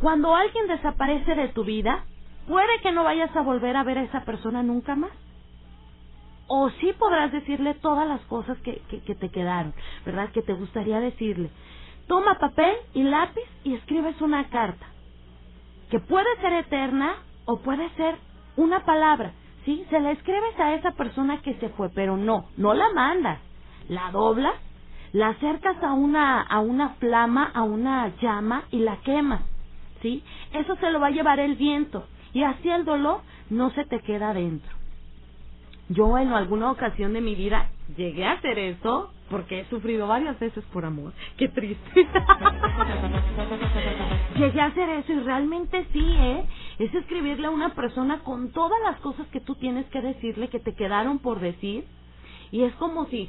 Cuando 0.00 0.34
alguien 0.34 0.66
desaparece 0.66 1.34
de 1.34 1.48
tu 1.48 1.64
vida, 1.64 2.04
puede 2.48 2.80
que 2.82 2.92
no 2.92 3.04
vayas 3.04 3.34
a 3.36 3.42
volver 3.42 3.76
a 3.76 3.84
ver 3.84 3.98
a 3.98 4.02
esa 4.02 4.24
persona 4.24 4.62
nunca 4.62 4.94
más. 4.96 5.12
O 6.46 6.70
sí 6.70 6.92
podrás 6.98 7.30
decirle 7.32 7.74
todas 7.74 8.08
las 8.08 8.20
cosas 8.22 8.58
que, 8.58 8.82
que, 8.88 9.00
que 9.02 9.14
te 9.14 9.28
quedaron, 9.28 9.72
¿verdad? 10.04 10.30
Que 10.30 10.42
te 10.42 10.54
gustaría 10.54 11.00
decirle 11.00 11.50
toma 12.10 12.40
papel 12.40 12.74
y 12.92 13.04
lápiz 13.04 13.44
y 13.62 13.74
escribes 13.74 14.20
una 14.20 14.48
carta, 14.48 14.84
que 15.90 16.00
puede 16.00 16.26
ser 16.40 16.52
eterna 16.54 17.14
o 17.44 17.60
puede 17.60 17.88
ser 17.90 18.16
una 18.56 18.84
palabra, 18.84 19.30
¿sí? 19.64 19.86
Se 19.90 20.00
la 20.00 20.10
escribes 20.10 20.58
a 20.58 20.74
esa 20.74 20.90
persona 20.90 21.40
que 21.40 21.54
se 21.60 21.68
fue, 21.68 21.88
pero 21.88 22.16
no, 22.16 22.46
no 22.56 22.74
la 22.74 22.92
mandas, 22.92 23.38
la 23.88 24.10
doblas, 24.10 24.54
la 25.12 25.28
acercas 25.30 25.82
a 25.82 25.92
una, 25.92 26.42
a 26.42 26.60
una 26.60 26.90
flama, 26.94 27.50
a 27.52 27.62
una 27.62 28.14
llama 28.20 28.64
y 28.70 28.78
la 28.78 28.98
quemas, 28.98 29.42
¿sí? 30.02 30.22
Eso 30.52 30.76
se 30.76 30.90
lo 30.90 31.00
va 31.00 31.08
a 31.08 31.12
llevar 31.12 31.40
el 31.40 31.56
viento 31.56 32.06
y 32.32 32.42
así 32.44 32.68
el 32.68 32.84
dolor 32.84 33.20
no 33.48 33.70
se 33.70 33.84
te 33.84 34.00
queda 34.00 34.32
dentro. 34.32 34.70
Yo 35.88 36.16
en 36.18 36.32
alguna 36.32 36.70
ocasión 36.70 37.12
de 37.14 37.20
mi 37.20 37.34
vida 37.34 37.68
llegué 37.96 38.24
a 38.24 38.32
hacer 38.32 38.58
eso 38.60 39.12
porque 39.28 39.60
he 39.60 39.64
sufrido 39.66 40.06
varias 40.06 40.38
veces 40.38 40.64
por 40.72 40.84
amor. 40.84 41.12
Qué 41.36 41.48
triste. 41.48 41.90
llegué 44.36 44.60
a 44.60 44.66
hacer 44.66 44.88
eso 44.90 45.12
y 45.12 45.20
realmente 45.20 45.86
sí, 45.92 46.04
¿eh? 46.04 46.44
Es 46.78 46.94
escribirle 46.94 47.46
a 47.46 47.50
una 47.50 47.74
persona 47.74 48.20
con 48.20 48.52
todas 48.52 48.78
las 48.84 49.00
cosas 49.00 49.26
que 49.28 49.40
tú 49.40 49.56
tienes 49.56 49.86
que 49.86 50.00
decirle 50.00 50.48
que 50.48 50.60
te 50.60 50.74
quedaron 50.74 51.18
por 51.18 51.40
decir. 51.40 51.84
Y 52.52 52.62
es 52.62 52.74
como 52.74 53.06
si 53.06 53.28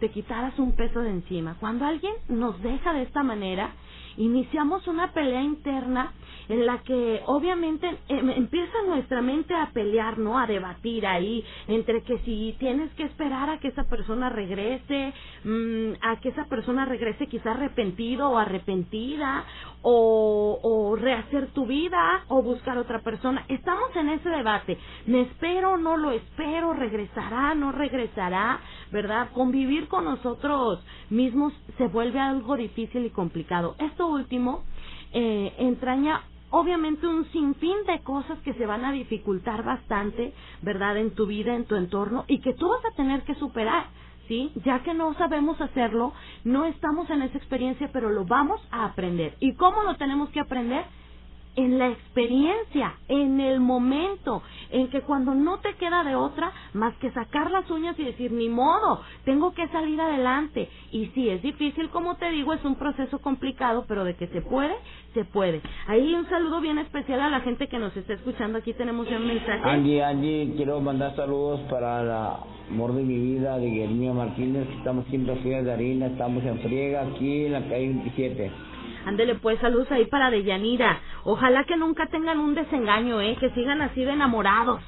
te 0.00 0.10
quitaras 0.10 0.58
un 0.58 0.72
peso 0.72 1.00
de 1.00 1.10
encima. 1.10 1.56
Cuando 1.58 1.84
alguien 1.84 2.14
nos 2.28 2.60
deja 2.62 2.92
de 2.92 3.02
esta 3.02 3.22
manera, 3.22 3.72
iniciamos 4.16 4.86
una 4.86 5.12
pelea 5.12 5.42
interna 5.42 6.12
en 6.48 6.66
la 6.66 6.78
que 6.82 7.22
obviamente 7.26 7.88
em, 8.08 8.30
empieza 8.30 8.82
nuestra 8.86 9.22
mente 9.22 9.54
a 9.54 9.70
pelear, 9.72 10.18
¿no? 10.18 10.38
A 10.38 10.46
debatir 10.46 11.06
ahí 11.06 11.42
entre 11.68 12.02
que 12.02 12.18
si 12.18 12.54
tienes 12.58 12.92
que 12.94 13.04
esperar 13.04 13.48
a 13.48 13.58
que 13.58 13.68
esa 13.68 13.84
persona 13.84 14.28
regrese, 14.28 15.12
mm, 15.44 15.92
a 16.02 16.20
que 16.20 16.28
esa 16.28 16.44
persona 16.44 16.84
regrese 16.84 17.26
quizá 17.28 17.52
arrepentido 17.52 18.30
o 18.30 18.38
arrepentida, 18.38 19.44
o, 19.84 20.58
o 20.62 20.96
rehacer 20.96 21.48
tu 21.52 21.66
vida, 21.66 22.24
o 22.28 22.42
buscar 22.42 22.78
otra 22.78 23.02
persona. 23.02 23.44
Estamos 23.48 23.94
en 23.94 24.08
ese 24.08 24.28
debate. 24.28 24.78
¿Me 25.06 25.20
espero, 25.20 25.76
no 25.76 25.96
lo 25.96 26.10
espero? 26.10 26.72
¿Regresará, 26.72 27.54
no 27.54 27.70
regresará? 27.70 28.60
¿Verdad? 28.90 29.28
Convivir 29.32 29.86
con 29.88 30.04
nosotros 30.06 30.82
mismos 31.10 31.52
se 31.76 31.86
vuelve 31.88 32.18
algo 32.18 32.56
difícil 32.56 33.04
y 33.04 33.10
complicado. 33.10 33.76
Esto 33.78 34.06
último 34.06 34.64
eh, 35.12 35.54
entraña 35.58 36.22
obviamente 36.50 37.06
un 37.06 37.24
sinfín 37.32 37.76
de 37.86 38.00
cosas 38.02 38.38
que 38.40 38.54
se 38.54 38.64
van 38.64 38.84
a 38.84 38.92
dificultar 38.92 39.64
bastante, 39.64 40.32
¿verdad? 40.62 40.96
En 40.96 41.10
tu 41.14 41.26
vida, 41.26 41.54
en 41.54 41.66
tu 41.66 41.74
entorno 41.74 42.24
y 42.26 42.40
que 42.40 42.54
tú 42.54 42.68
vas 42.68 42.84
a 42.84 42.96
tener 42.96 43.22
que 43.22 43.34
superar. 43.34 43.86
¿Sí? 44.28 44.52
Ya 44.64 44.82
que 44.82 44.94
no 44.94 45.14
sabemos 45.14 45.60
hacerlo, 45.60 46.12
no 46.44 46.64
estamos 46.66 47.10
en 47.10 47.22
esa 47.22 47.38
experiencia, 47.38 47.90
pero 47.92 48.10
lo 48.10 48.24
vamos 48.26 48.60
a 48.70 48.86
aprender. 48.86 49.36
¿Y 49.40 49.54
cómo 49.56 49.82
lo 49.84 49.96
tenemos 49.96 50.30
que 50.30 50.40
aprender? 50.40 50.86
En 51.56 51.78
la 51.78 51.88
experiencia, 51.88 52.94
en 53.08 53.40
el 53.40 53.60
momento, 53.60 54.42
en 54.70 54.88
que 54.88 55.02
cuando 55.02 55.34
no 55.34 55.58
te 55.58 55.74
queda 55.74 56.04
de 56.04 56.14
otra 56.16 56.52
más 56.72 56.94
que 56.96 57.10
sacar 57.12 57.50
las 57.50 57.70
uñas 57.70 57.98
y 57.98 58.04
decir, 58.04 58.32
ni 58.32 58.48
modo, 58.48 59.00
tengo 59.24 59.54
que 59.54 59.68
salir 59.68 60.00
adelante. 60.00 60.68
Y 60.90 61.06
sí, 61.14 61.28
es 61.28 61.42
difícil, 61.42 61.90
como 61.90 62.16
te 62.16 62.30
digo, 62.30 62.52
es 62.54 62.64
un 62.64 62.74
proceso 62.76 63.18
complicado, 63.20 63.84
pero 63.86 64.04
de 64.04 64.14
que 64.14 64.26
se 64.28 64.42
puede, 64.42 64.74
se 65.12 65.24
puede. 65.24 65.60
Ahí 65.86 66.14
un 66.14 66.28
saludo 66.28 66.60
bien 66.60 66.78
especial 66.78 67.20
a 67.20 67.30
la 67.30 67.40
gente 67.40 67.68
que 67.68 67.78
nos 67.78 67.96
está 67.96 68.14
escuchando. 68.14 68.58
Aquí 68.58 68.72
tenemos 68.72 69.08
ya 69.08 69.16
un 69.16 69.26
mensaje. 69.26 69.62
Angie, 69.62 70.02
Angie, 70.02 70.54
quiero 70.56 70.80
mandar 70.80 71.14
saludos 71.14 71.60
para 71.70 72.02
la 72.02 72.40
amor 72.70 72.94
de 72.94 73.02
mi 73.02 73.18
vida, 73.18 73.58
de 73.58 73.66
Guillermo 73.66 74.14
Martínez. 74.14 74.66
Estamos 74.78 75.06
siempre 75.06 75.36
frías 75.36 75.64
de 75.64 75.72
harina, 75.72 76.06
estamos 76.06 76.42
en 76.44 76.58
friega 76.60 77.02
aquí 77.02 77.46
en 77.46 77.52
la 77.52 77.60
calle 77.60 77.88
27. 77.88 78.50
Ándele 79.06 79.34
pues, 79.34 79.58
saludos 79.60 79.90
ahí 79.90 80.06
para 80.06 80.30
Deyanira. 80.30 80.98
Ojalá 81.24 81.64
que 81.64 81.76
nunca 81.76 82.06
tengan 82.06 82.38
un 82.38 82.54
desengaño, 82.54 83.20
¿eh? 83.20 83.36
Que 83.40 83.50
sigan 83.50 83.80
así 83.82 84.04
de 84.04 84.12
enamorados. 84.12 84.82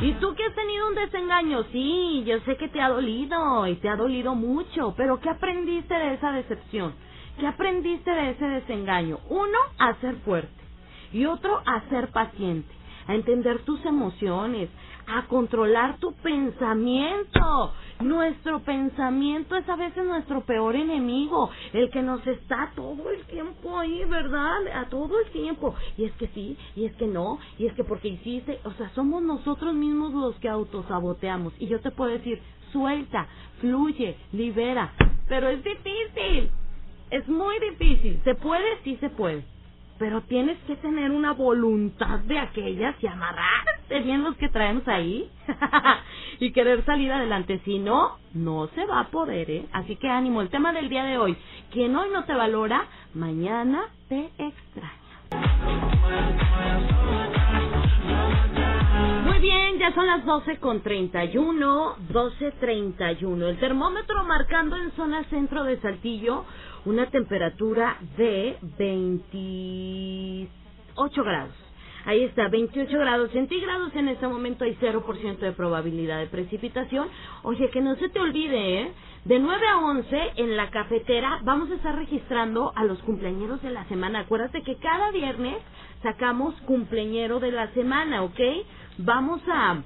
¿Y 0.00 0.12
tú 0.14 0.34
que 0.34 0.44
has 0.44 0.54
tenido 0.54 0.88
un 0.88 0.94
desengaño? 0.94 1.64
Sí, 1.72 2.22
yo 2.24 2.40
sé 2.40 2.56
que 2.56 2.68
te 2.68 2.80
ha 2.80 2.88
dolido 2.88 3.66
y 3.66 3.74
te 3.76 3.88
ha 3.88 3.96
dolido 3.96 4.34
mucho, 4.34 4.94
pero 4.96 5.20
¿qué 5.20 5.28
aprendiste 5.28 5.92
de 5.92 6.14
esa 6.14 6.32
decepción? 6.32 6.94
¿Qué 7.38 7.46
aprendiste 7.46 8.10
de 8.10 8.30
ese 8.30 8.44
desengaño? 8.46 9.18
Uno, 9.28 9.58
a 9.78 9.94
ser 10.00 10.16
fuerte 10.20 10.60
y 11.12 11.26
otro, 11.26 11.60
a 11.66 11.82
ser 11.90 12.08
paciente, 12.12 12.72
a 13.06 13.14
entender 13.14 13.60
tus 13.64 13.84
emociones, 13.84 14.70
a 15.06 15.26
controlar 15.26 15.98
tu 15.98 16.12
pensamiento. 16.14 17.74
Nuestro 18.00 18.60
pensamiento 18.60 19.56
es 19.56 19.68
a 19.68 19.76
veces 19.76 20.04
nuestro 20.04 20.40
peor 20.42 20.74
enemigo, 20.74 21.50
el 21.74 21.90
que 21.90 22.00
nos 22.00 22.26
está 22.26 22.72
todo 22.74 23.10
el 23.10 23.22
tiempo 23.26 23.78
ahí, 23.78 24.04
¿verdad? 24.06 24.66
A 24.74 24.88
todo 24.88 25.20
el 25.20 25.30
tiempo. 25.32 25.74
Y 25.98 26.04
es 26.04 26.12
que 26.12 26.28
sí, 26.28 26.56
y 26.76 26.86
es 26.86 26.96
que 26.96 27.06
no, 27.06 27.38
y 27.58 27.66
es 27.66 27.74
que 27.74 27.84
porque 27.84 28.08
hiciste, 28.08 28.58
o 28.64 28.72
sea, 28.72 28.88
somos 28.94 29.22
nosotros 29.22 29.74
mismos 29.74 30.14
los 30.14 30.34
que 30.36 30.48
autosaboteamos. 30.48 31.52
Y 31.58 31.66
yo 31.66 31.80
te 31.80 31.90
puedo 31.90 32.10
decir, 32.10 32.40
suelta, 32.72 33.26
fluye, 33.60 34.16
libera, 34.32 34.92
pero 35.28 35.48
es 35.48 35.62
difícil. 35.62 36.50
Es 37.10 37.28
muy 37.28 37.58
difícil. 37.58 38.20
¿Se 38.24 38.34
puede? 38.34 38.82
Sí 38.82 38.96
se 38.96 39.10
puede 39.10 39.44
pero 40.00 40.22
tienes 40.22 40.56
que 40.66 40.76
tener 40.76 41.10
una 41.10 41.34
voluntad 41.34 42.20
de 42.20 42.38
aquellas 42.38 42.96
y 43.02 43.06
amarrarte 43.06 44.00
bien 44.00 44.24
los 44.24 44.34
que 44.36 44.48
traemos 44.48 44.88
ahí 44.88 45.30
y 46.40 46.52
querer 46.52 46.82
salir 46.86 47.12
adelante. 47.12 47.60
Si 47.66 47.78
no, 47.78 48.16
no 48.32 48.68
se 48.68 48.86
va 48.86 49.00
a 49.00 49.08
poder, 49.10 49.50
¿eh? 49.50 49.66
Así 49.72 49.96
que 49.96 50.08
ánimo, 50.08 50.40
el 50.40 50.48
tema 50.48 50.72
del 50.72 50.88
día 50.88 51.04
de 51.04 51.18
hoy, 51.18 51.36
quien 51.70 51.94
hoy 51.94 52.08
no 52.10 52.24
te 52.24 52.32
valora, 52.32 52.86
mañana 53.12 53.88
te 54.08 54.30
extraña. 54.38 55.00
Muy 59.26 59.38
bien, 59.38 59.78
ya 59.78 59.92
son 59.94 60.06
las 60.06 60.24
12 60.24 60.60
con 60.60 60.80
31, 60.80 61.96
12.31. 62.10 63.48
El 63.50 63.58
termómetro 63.58 64.24
marcando 64.24 64.76
en 64.76 64.92
zona 64.92 65.24
centro 65.24 65.64
de 65.64 65.78
Saltillo 65.82 66.46
una 66.86 67.10
temperatura 67.10 67.98
de 68.16 68.56
28 68.78 71.22
grados. 71.24 71.54
Ahí 72.06 72.24
está, 72.24 72.48
28 72.48 72.98
grados 72.98 73.30
centígrados. 73.32 73.94
En 73.94 74.08
este 74.08 74.26
momento 74.26 74.64
hay 74.64 74.74
0% 74.76 75.38
de 75.38 75.52
probabilidad 75.52 76.18
de 76.20 76.26
precipitación. 76.26 77.08
Oye, 77.42 77.68
que 77.70 77.80
no 77.80 77.94
se 77.96 78.08
te 78.08 78.20
olvide, 78.20 78.82
¿eh? 78.82 78.92
De 79.24 79.38
9 79.38 79.66
a 79.68 79.78
11 79.78 80.32
en 80.36 80.56
la 80.56 80.70
cafetera 80.70 81.40
vamos 81.44 81.70
a 81.70 81.74
estar 81.74 81.94
registrando 81.94 82.72
a 82.74 82.84
los 82.84 82.98
cumpleañeros 83.02 83.62
de 83.62 83.70
la 83.70 83.84
semana. 83.86 84.20
Acuérdate 84.20 84.62
que 84.62 84.76
cada 84.76 85.10
viernes 85.12 85.56
sacamos 86.02 86.54
cumpleañero 86.62 87.38
de 87.40 87.52
la 87.52 87.68
semana, 87.74 88.22
¿ok? 88.22 88.40
Vamos 88.98 89.42
a, 89.52 89.82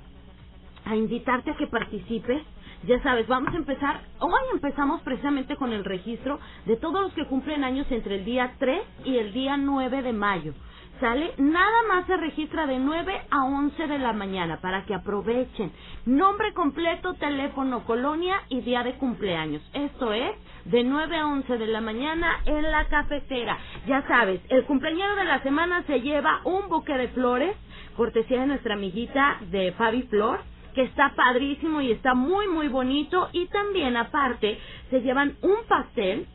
a 0.84 0.96
invitarte 0.96 1.50
a 1.50 1.56
que 1.56 1.66
participes 1.66 2.42
ya 2.86 3.02
sabes, 3.02 3.26
vamos 3.28 3.52
a 3.54 3.56
empezar, 3.56 4.00
hoy 4.18 4.42
empezamos 4.52 5.00
precisamente 5.02 5.56
con 5.56 5.72
el 5.72 5.84
registro 5.84 6.38
de 6.66 6.76
todos 6.76 7.00
los 7.00 7.12
que 7.14 7.26
cumplen 7.26 7.64
años 7.64 7.86
entre 7.90 8.16
el 8.16 8.24
día 8.24 8.54
3 8.58 8.82
y 9.04 9.16
el 9.18 9.32
día 9.32 9.56
9 9.56 10.02
de 10.02 10.12
mayo. 10.12 10.54
¿Sale? 11.00 11.32
Nada 11.38 11.82
más 11.88 12.06
se 12.06 12.16
registra 12.16 12.66
de 12.66 12.78
9 12.78 13.22
a 13.28 13.44
11 13.44 13.88
de 13.88 13.98
la 13.98 14.12
mañana 14.12 14.60
para 14.60 14.84
que 14.84 14.94
aprovechen. 14.94 15.72
Nombre 16.06 16.54
completo, 16.54 17.14
teléfono, 17.14 17.84
colonia 17.84 18.40
y 18.48 18.60
día 18.60 18.84
de 18.84 18.94
cumpleaños. 18.94 19.60
Esto 19.74 20.12
es 20.12 20.32
de 20.66 20.84
9 20.84 21.16
a 21.16 21.26
11 21.26 21.58
de 21.58 21.66
la 21.66 21.80
mañana 21.80 22.40
en 22.46 22.62
la 22.62 22.86
cafetera. 22.86 23.58
Ya 23.88 24.06
sabes, 24.06 24.40
el 24.48 24.64
cumpleaños 24.66 25.16
de 25.16 25.24
la 25.24 25.42
semana 25.42 25.82
se 25.86 26.00
lleva 26.00 26.40
un 26.44 26.68
buque 26.68 26.94
de 26.96 27.08
flores, 27.08 27.56
cortesía 27.96 28.42
de 28.42 28.46
nuestra 28.46 28.74
amiguita 28.74 29.38
de 29.50 29.72
Fabi 29.72 30.02
Flor 30.04 30.53
que 30.75 30.83
está 30.83 31.14
padrísimo 31.14 31.81
y 31.81 31.93
está 31.93 32.14
muy 32.14 32.49
muy 32.49 32.69
bonito 32.69 33.28
y 33.33 33.47
también 33.47 33.97
aparte 33.97 34.59
se 34.90 35.00
llevan 35.00 35.37
un 35.43 35.57
pastel 35.69 36.26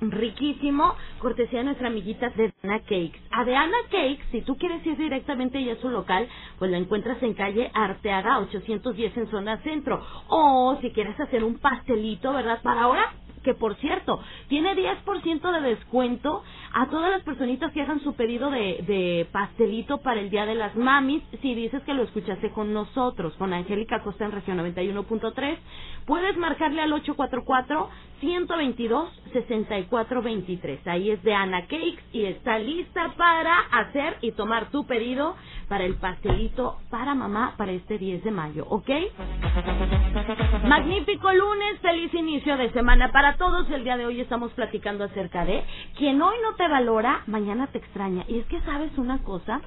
riquísimo, 0.00 0.94
cortesía 1.18 1.60
de 1.60 1.64
nuestra 1.66 1.88
amiguita 1.88 2.30
de 2.30 2.52
Ana 2.62 2.80
Cakes. 2.80 3.18
A 3.30 3.44
de 3.44 3.56
Ana 3.56 3.76
Cakes, 3.90 4.24
si 4.30 4.42
tú 4.42 4.56
quieres 4.56 4.84
ir 4.86 4.96
directamente 4.96 5.62
ya 5.62 5.72
a 5.72 5.76
su 5.76 5.88
local, 5.88 6.28
pues 6.58 6.70
la 6.70 6.78
encuentras 6.78 7.22
en 7.22 7.34
calle 7.34 7.70
Arteaga 7.74 8.38
810 8.40 9.16
en 9.16 9.30
zona 9.30 9.58
centro. 9.58 10.00
O 10.28 10.78
si 10.80 10.90
quieres 10.90 11.18
hacer 11.18 11.42
un 11.42 11.58
pastelito, 11.58 12.32
¿verdad? 12.32 12.62
Para 12.62 12.82
ahora 12.82 13.12
que 13.48 13.54
por 13.54 13.76
cierto, 13.76 14.20
tiene 14.48 14.76
10% 14.76 15.52
de 15.52 15.60
descuento 15.70 16.42
a 16.74 16.86
todas 16.90 17.10
las 17.10 17.22
personitas 17.22 17.72
que 17.72 17.80
hagan 17.80 17.98
su 18.00 18.14
pedido 18.14 18.50
de, 18.50 18.84
de 18.86 19.26
pastelito 19.32 20.02
para 20.02 20.20
el 20.20 20.28
Día 20.28 20.44
de 20.44 20.54
las 20.54 20.76
Mamis. 20.76 21.22
Si 21.40 21.54
dices 21.54 21.82
que 21.84 21.94
lo 21.94 22.02
escuchaste 22.02 22.50
con 22.50 22.74
nosotros, 22.74 23.32
con 23.38 23.54
Angélica 23.54 24.02
Costa 24.02 24.26
en 24.26 24.32
región 24.32 24.58
91.3, 24.58 25.56
puedes 26.04 26.36
marcarle 26.36 26.82
al 26.82 26.92
844-122-6423. 28.20 30.80
Ahí 30.84 31.10
es 31.12 31.22
de 31.22 31.32
Ana 31.34 31.62
Cakes 31.62 32.02
y 32.12 32.26
está 32.26 32.58
lista 32.58 33.14
para 33.16 33.60
hacer 33.72 34.18
y 34.20 34.32
tomar 34.32 34.70
tu 34.70 34.84
pedido 34.86 35.36
para 35.70 35.84
el 35.86 35.94
pastelito 35.94 36.76
para 36.90 37.14
mamá 37.14 37.54
para 37.56 37.72
este 37.72 37.96
10 37.96 38.24
de 38.24 38.30
mayo, 38.30 38.66
¿ok? 38.68 38.90
Magnífico 40.68 41.32
lunes, 41.32 41.80
feliz 41.80 42.12
inicio 42.12 42.58
de 42.58 42.70
semana 42.72 43.10
para 43.10 43.38
todos. 43.38 43.70
El 43.70 43.84
día 43.84 43.96
de 43.96 44.04
hoy 44.04 44.20
estamos 44.20 44.52
platicando 44.52 45.04
acerca 45.04 45.46
de 45.46 45.64
quien 45.96 46.20
hoy 46.20 46.36
no 46.42 46.56
te 46.56 46.68
valora, 46.68 47.22
mañana 47.26 47.68
te 47.68 47.78
extraña. 47.78 48.26
Y 48.28 48.38
es 48.40 48.46
que 48.48 48.60
sabes 48.60 48.92
una 48.98 49.22
cosa, 49.22 49.62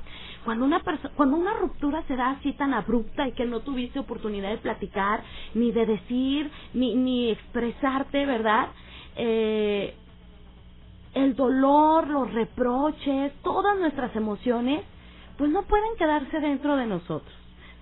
cuando 0.45 0.63
una 0.63 0.79
cuando 1.15 1.37
una 1.37 1.55
ruptura 1.55 2.03
se 2.07 2.15
da 2.15 2.29
así 2.29 2.53
tan 2.53 2.75
abrupta 2.75 3.27
y 3.27 3.31
que 3.31 3.45
no 3.45 3.61
tuviste 3.61 3.97
oportunidad 3.97 4.51
de 4.51 4.59
platicar, 4.59 5.23
ni 5.55 5.71
de 5.71 5.87
decir, 5.87 6.51
ni, 6.75 6.93
ni 6.93 7.31
expresarte, 7.31 8.27
¿verdad? 8.27 8.67
Eh, 9.15 9.95
el 11.15 11.35
dolor, 11.35 12.09
los 12.09 12.31
reproches, 12.31 13.33
todas 13.41 13.75
nuestras 13.79 14.15
emociones, 14.15 14.83
pues 15.39 15.49
no 15.49 15.63
pueden 15.63 15.95
quedarse 15.97 16.39
dentro 16.39 16.75
de 16.75 16.85
nosotros. 16.85 17.33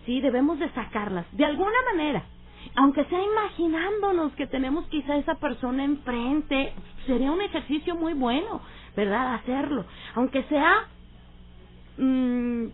Sí, 0.05 0.21
debemos 0.21 0.57
de 0.57 0.69
sacarlas 0.69 1.25
de 1.33 1.43
alguna 1.43 1.77
manera 1.91 2.23
aunque 2.75 3.05
sea 3.05 3.21
imaginándonos 3.21 4.33
que 4.33 4.47
tenemos 4.47 4.85
quizá 4.87 5.17
esa 5.17 5.35
persona 5.35 5.83
enfrente, 5.83 6.73
sería 7.05 7.31
un 7.31 7.41
ejercicio 7.41 7.95
muy 7.95 8.13
bueno, 8.13 8.61
¿verdad? 8.95 9.35
Hacerlo. 9.35 9.85
Aunque 10.15 10.43
sea 10.43 10.87
mmm, 11.97 12.67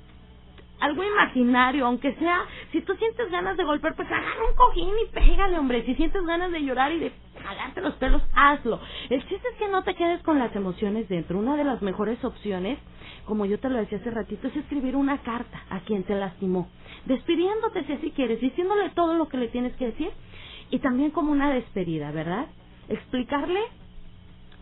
algo 0.79 1.03
imaginario, 1.03 1.85
aunque 1.85 2.13
sea, 2.15 2.45
si 2.71 2.81
tú 2.81 2.93
sientes 2.95 3.31
ganas 3.31 3.57
de 3.57 3.63
golpear, 3.63 3.95
pues 3.95 4.07
agarra 4.09 4.45
un 4.49 4.55
cojín 4.55 4.93
y 5.03 5.11
pégale, 5.11 5.57
hombre. 5.57 5.85
Si 5.85 5.95
sientes 5.95 6.23
ganas 6.25 6.51
de 6.51 6.63
llorar 6.63 6.91
y 6.91 6.99
de 6.99 7.11
jalarte 7.45 7.81
los 7.81 7.95
pelos, 7.95 8.21
hazlo. 8.33 8.79
El 9.09 9.21
chiste 9.27 9.47
es 9.53 9.57
que 9.57 9.69
no 9.69 9.83
te 9.83 9.95
quedes 9.95 10.21
con 10.23 10.39
las 10.39 10.55
emociones 10.55 11.07
dentro. 11.09 11.39
Una 11.39 11.55
de 11.55 11.63
las 11.63 11.81
mejores 11.81 12.23
opciones, 12.23 12.77
como 13.25 13.45
yo 13.45 13.59
te 13.59 13.69
lo 13.69 13.77
decía 13.77 13.99
hace 13.99 14.11
ratito, 14.11 14.47
es 14.47 14.55
escribir 14.55 14.95
una 14.95 15.19
carta 15.19 15.63
a 15.69 15.79
quien 15.81 16.03
te 16.03 16.15
lastimó 16.15 16.67
despidiéndote 17.05 17.85
si 17.85 17.93
así 17.93 18.11
quieres, 18.11 18.41
diciéndole 18.41 18.89
todo 18.91 19.13
lo 19.13 19.27
que 19.27 19.37
le 19.37 19.47
tienes 19.47 19.75
que 19.75 19.87
decir 19.87 20.11
y 20.69 20.79
también 20.79 21.11
como 21.11 21.31
una 21.31 21.51
despedida, 21.53 22.11
¿verdad? 22.11 22.47
Explicarle 22.89 23.59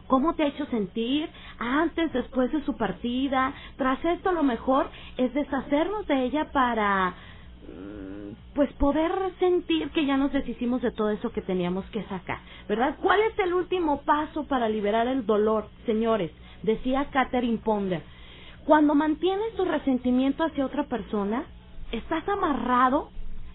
cómo 0.07 0.35
te 0.35 0.43
ha 0.43 0.47
hecho 0.47 0.65
sentir 0.67 1.29
antes, 1.57 2.11
después 2.13 2.51
de 2.51 2.63
su 2.65 2.75
partida. 2.75 3.53
Tras 3.77 4.03
esto 4.03 4.31
lo 4.31 4.43
mejor 4.43 4.89
es 5.17 5.33
deshacernos 5.33 6.05
de 6.07 6.23
ella 6.23 6.51
para 6.51 7.15
pues 8.53 8.71
poder 8.73 9.11
sentir 9.39 9.89
que 9.91 10.05
ya 10.05 10.15
nos 10.15 10.31
deshicimos 10.31 10.81
de 10.81 10.91
todo 10.91 11.09
eso 11.09 11.31
que 11.31 11.41
teníamos 11.41 11.85
que 11.85 12.03
sacar, 12.03 12.39
¿verdad? 12.69 12.97
¿Cuál 13.01 13.19
es 13.21 13.37
el 13.39 13.53
último 13.53 14.01
paso 14.01 14.45
para 14.45 14.69
liberar 14.69 15.07
el 15.07 15.25
dolor, 15.25 15.69
señores? 15.85 16.31
Decía 16.61 17.09
Catherine 17.11 17.57
Ponder. 17.57 18.03
Cuando 18.65 18.95
mantienes 18.95 19.55
tu 19.55 19.65
resentimiento 19.65 20.43
hacia 20.43 20.65
otra 20.65 20.83
persona, 20.85 21.45
estás 21.91 22.27
amarrado 22.29 23.09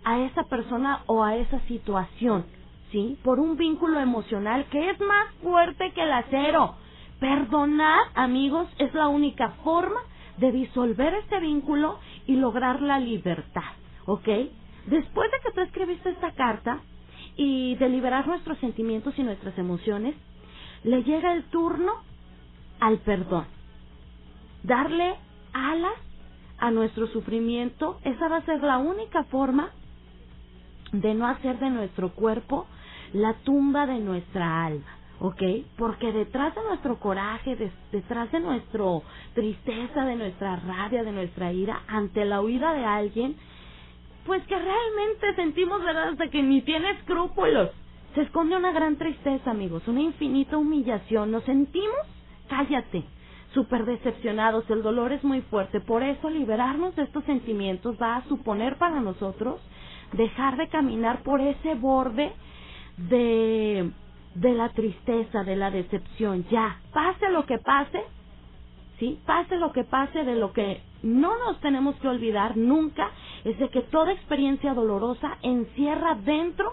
a 0.05 0.21
esa 0.21 0.45
persona 0.45 1.03
o 1.07 1.25
a 1.25 1.37
esa 1.37 1.61
situación, 1.61 2.45
¿sí? 2.91 3.19
Por 3.23 3.41
un 3.41 3.57
vínculo 3.57 4.01
emocional 4.01 4.67
que 4.71 4.91
es 4.91 5.01
más 5.01 5.33
fuerte 5.43 5.93
que 5.93 6.03
el 6.03 6.13
acero. 6.13 6.75
Perdonar, 7.21 8.01
amigos, 8.15 8.69
es 8.79 8.93
la 8.95 9.09
única 9.09 9.51
forma 9.65 10.01
de 10.37 10.53
disolver 10.53 11.15
este 11.15 11.41
vínculo 11.41 11.99
y 12.27 12.37
lograr 12.37 12.81
la 12.81 13.01
libertad, 13.01 13.73
¿ok? 14.09 14.27
Después 14.87 15.31
de 15.31 15.37
que 15.43 15.53
tú 15.55 15.61
escribiste 15.61 16.09
esta 16.09 16.33
carta 16.33 16.81
y 17.37 17.77
de 17.77 17.91
liberar 17.91 18.27
nuestros 18.27 18.59
sentimientos 18.59 19.17
y 19.19 19.23
nuestras 19.23 19.57
emociones, 19.59 20.15
le 20.83 21.05
llega 21.05 21.35
el 21.35 21.45
turno 21.45 21.93
al 22.81 22.99
perdón. 23.01 23.45
Darle 24.63 25.15
alas 25.53 25.93
a 26.59 26.71
nuestro 26.71 27.07
sufrimiento, 27.09 27.99
esa 28.03 28.29
va 28.29 28.39
a 28.39 28.47
ser 28.47 28.63
la 28.63 28.79
única 28.79 29.25
forma 29.25 29.71
de 30.93 31.13
no 31.13 31.27
hacer 31.27 31.59
de 31.59 31.69
nuestro 31.69 32.15
cuerpo 32.15 32.67
la 33.13 33.35
tumba 33.45 33.87
de 33.87 34.01
nuestra 34.01 34.65
alma, 34.65 34.87
¿ok? 35.21 35.43
Porque 35.77 36.13
detrás 36.13 36.55
de 36.55 36.63
nuestro 36.63 36.99
coraje, 36.99 37.71
detrás 37.93 38.33
de 38.33 38.41
nuestra 38.41 38.85
tristeza, 39.35 40.07
de 40.07 40.17
nuestra 40.17 40.57
rabia, 40.57 41.05
de 41.05 41.13
nuestra 41.13 41.53
ira, 41.53 41.83
ante 41.89 42.25
la 42.25 42.41
huida 42.41 42.73
de 42.73 42.87
alguien, 42.87 43.37
pues 44.29 44.47
que 44.47 44.57
realmente 44.57 45.35
sentimos, 45.35 45.83
¿verdad?, 45.83 46.11
hasta 46.11 46.29
que 46.29 46.43
ni 46.43 46.63
tiene 46.63 46.91
escrúpulos. 46.93 47.71
Se 48.15 48.23
esconde 48.23 48.57
una 48.57 48.73
gran 48.73 48.97
tristeza, 48.97 49.51
amigos, 49.51 49.89
una 49.89 50.03
infinita 50.03 50.57
humillación. 50.57 51.33
¿Nos 51.33 51.45
sentimos? 51.45 52.07
Cállate 52.49 53.05
súper 53.55 53.87
decepcionados, 53.87 54.69
el 54.71 54.83
dolor 54.83 55.13
es 55.13 55.25
muy 55.25 55.41
fuerte. 55.41 55.81
Por 55.81 56.03
eso 56.03 56.29
liberarnos 56.31 56.95
de 56.97 57.05
estos 57.05 57.25
sentimientos 57.25 57.97
va 58.01 58.17
a 58.17 58.25
suponer 58.29 58.77
para 58.77 59.01
nosotros 59.01 59.61
dejar 60.13 60.57
de 60.59 60.69
caminar 60.69 61.23
por 61.23 61.41
ese 61.41 61.75
borde 61.75 62.33
de, 62.99 63.91
de 64.35 64.53
la 64.53 64.69
tristeza, 64.71 65.43
de 65.45 65.57
la 65.57 65.71
decepción. 65.71 66.45
Ya, 66.51 66.81
pase 66.93 67.31
lo 67.31 67.47
que 67.47 67.59
pase, 67.59 68.03
¿sí? 68.99 69.19
Pase 69.27 69.57
lo 69.57 69.73
que 69.73 69.85
pase, 69.85 70.25
de 70.25 70.37
lo 70.37 70.53
que 70.53 70.83
no 71.03 71.39
nos 71.39 71.61
tenemos 71.61 71.97
que 71.97 72.09
olvidar 72.09 72.57
nunca 72.57 73.11
es 73.45 73.59
de 73.59 73.69
que 73.69 73.83
toda 73.83 74.13
experiencia 74.13 74.75
dolorosa 74.75 75.39
encierra 75.43 76.15
dentro 76.15 76.73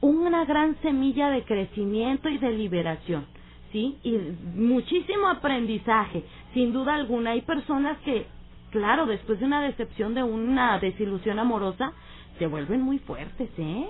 una 0.00 0.44
gran 0.44 0.76
semilla 0.82 1.30
de 1.30 1.44
crecimiento 1.44 2.28
y 2.28 2.38
de 2.38 2.50
liberación. 2.50 3.26
¿sí? 3.72 3.96
Y 4.02 4.18
muchísimo 4.54 5.28
aprendizaje, 5.28 6.24
sin 6.54 6.72
duda 6.72 6.94
alguna. 6.94 7.30
Hay 7.32 7.42
personas 7.42 7.98
que, 8.04 8.26
claro, 8.70 9.06
después 9.06 9.40
de 9.40 9.46
una 9.46 9.62
decepción, 9.62 10.14
de 10.14 10.22
una 10.22 10.78
desilusión 10.78 11.38
amorosa, 11.38 11.92
se 12.38 12.46
vuelven 12.46 12.82
muy 12.82 12.98
fuertes, 12.98 13.48
¿eh? 13.58 13.86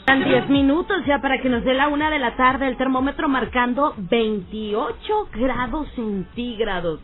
Están 0.00 0.24
10 0.24 0.48
minutos 0.48 0.96
ya 1.06 1.20
para 1.20 1.40
que 1.40 1.48
nos 1.48 1.62
dé 1.62 1.72
la 1.72 1.86
una 1.86 2.10
de 2.10 2.18
la 2.18 2.34
tarde, 2.34 2.66
el 2.66 2.76
termómetro 2.76 3.28
marcando 3.28 3.94
28 3.96 5.28
grados 5.32 5.88
centígrados. 5.94 7.00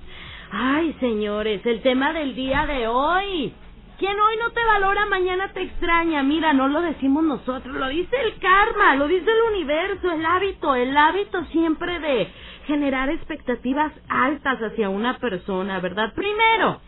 Ay, 0.51 0.93
señores, 0.99 1.65
el 1.67 1.83
tema 1.83 2.13
del 2.13 2.35
día 2.35 2.67
de 2.67 2.89
hoy. 2.89 3.55
Quien 3.99 4.19
hoy 4.19 4.37
no 4.43 4.51
te 4.51 4.65
valora, 4.65 5.07
mañana 5.07 5.53
te 5.53 5.63
extraña. 5.63 6.23
Mira, 6.23 6.53
no 6.53 6.67
lo 6.69 6.81
decimos 6.83 7.23
nosotros, 7.23 7.77
lo 7.77 7.89
dice 7.89 8.17
el 8.25 8.39
karma, 8.39 8.97
lo 8.97 9.07
dice 9.07 9.31
el 9.31 9.55
universo, 9.55 10.11
el 10.11 10.27
hábito, 10.27 10.75
el 10.75 10.97
hábito 10.97 11.45
siempre 11.47 12.01
de 12.01 12.29
generar 12.67 13.09
expectativas 13.11 13.93
altas 14.09 14.59
hacia 14.61 14.89
una 14.89 15.19
persona, 15.19 15.79
¿verdad? 15.79 16.13
Primero, 16.15 16.81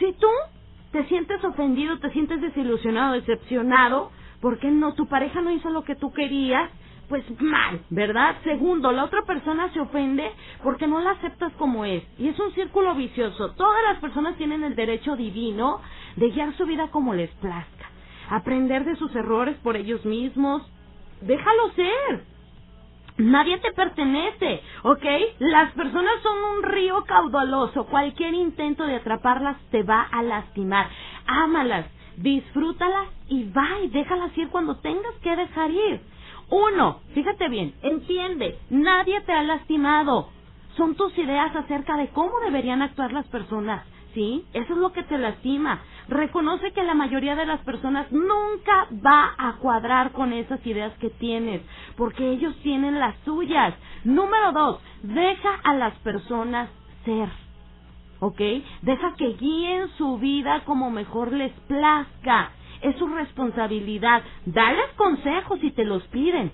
si 0.00 0.12
tú 0.14 0.28
te 0.90 1.04
sientes 1.04 1.44
ofendido, 1.44 1.98
te 2.00 2.10
sientes 2.10 2.40
desilusionado, 2.40 3.14
decepcionado, 3.14 4.10
porque 4.40 4.70
no 4.70 4.94
tu 4.94 5.06
pareja 5.06 5.40
no 5.40 5.52
hizo 5.52 5.70
lo 5.70 5.84
que 5.84 5.94
tú 5.94 6.12
querías, 6.12 6.70
pues 7.08 7.24
mal, 7.40 7.80
¿verdad? 7.90 8.36
Segundo, 8.44 8.92
la 8.92 9.04
otra 9.04 9.22
persona 9.22 9.72
se 9.72 9.80
ofende 9.80 10.30
porque 10.62 10.86
no 10.86 11.00
la 11.00 11.12
aceptas 11.12 11.52
como 11.54 11.84
es. 11.84 12.04
Y 12.18 12.28
es 12.28 12.38
un 12.38 12.52
círculo 12.52 12.94
vicioso. 12.94 13.52
Todas 13.52 13.82
las 13.84 13.98
personas 13.98 14.36
tienen 14.36 14.62
el 14.64 14.76
derecho 14.76 15.16
divino 15.16 15.80
de 16.16 16.30
guiar 16.30 16.54
su 16.56 16.66
vida 16.66 16.88
como 16.90 17.14
les 17.14 17.30
plazca. 17.36 17.90
Aprender 18.30 18.84
de 18.84 18.96
sus 18.96 19.14
errores 19.16 19.56
por 19.62 19.76
ellos 19.76 20.04
mismos. 20.04 20.62
Déjalo 21.22 21.70
ser. 21.72 22.24
Nadie 23.16 23.58
te 23.58 23.72
pertenece, 23.72 24.62
¿ok? 24.84 25.04
Las 25.40 25.72
personas 25.72 26.22
son 26.22 26.58
un 26.58 26.62
río 26.62 27.04
caudaloso. 27.04 27.86
Cualquier 27.86 28.34
intento 28.34 28.84
de 28.84 28.96
atraparlas 28.96 29.56
te 29.70 29.82
va 29.82 30.02
a 30.02 30.22
lastimar. 30.22 30.88
Ámalas, 31.26 31.86
disfrútalas 32.16 33.08
y 33.28 33.50
va 33.50 33.80
y 33.82 33.88
déjalas 33.88 34.36
ir 34.38 34.48
cuando 34.50 34.76
tengas 34.76 35.14
que 35.22 35.34
dejar 35.34 35.70
ir. 35.70 36.00
Uno, 36.50 37.00
fíjate 37.14 37.48
bien, 37.48 37.74
entiende, 37.82 38.58
nadie 38.70 39.20
te 39.22 39.32
ha 39.32 39.42
lastimado. 39.42 40.30
Son 40.76 40.94
tus 40.94 41.16
ideas 41.18 41.54
acerca 41.54 41.96
de 41.96 42.08
cómo 42.08 42.32
deberían 42.44 42.80
actuar 42.82 43.12
las 43.12 43.26
personas, 43.26 43.84
¿sí? 44.14 44.44
Eso 44.54 44.72
es 44.72 44.78
lo 44.78 44.92
que 44.92 45.02
te 45.02 45.18
lastima. 45.18 45.82
Reconoce 46.08 46.72
que 46.72 46.84
la 46.84 46.94
mayoría 46.94 47.36
de 47.36 47.44
las 47.44 47.60
personas 47.60 48.10
nunca 48.12 48.86
va 49.04 49.34
a 49.36 49.56
cuadrar 49.56 50.12
con 50.12 50.32
esas 50.32 50.64
ideas 50.66 50.92
que 50.98 51.10
tienes, 51.10 51.60
porque 51.96 52.30
ellos 52.30 52.56
tienen 52.62 52.98
las 52.98 53.16
suyas. 53.24 53.74
Número 54.04 54.52
dos, 54.52 54.80
deja 55.02 55.50
a 55.64 55.74
las 55.74 55.94
personas 55.98 56.70
ser. 57.04 57.28
¿Ok? 58.20 58.40
Deja 58.82 59.14
que 59.16 59.34
guíen 59.34 59.88
su 59.98 60.18
vida 60.18 60.64
como 60.64 60.90
mejor 60.90 61.32
les 61.32 61.52
plazca. 61.68 62.52
Es 62.82 62.96
su 62.96 63.06
responsabilidad. 63.08 64.22
Dales 64.46 64.92
consejos 64.96 65.60
si 65.60 65.70
te 65.70 65.84
los 65.84 66.02
piden. 66.08 66.52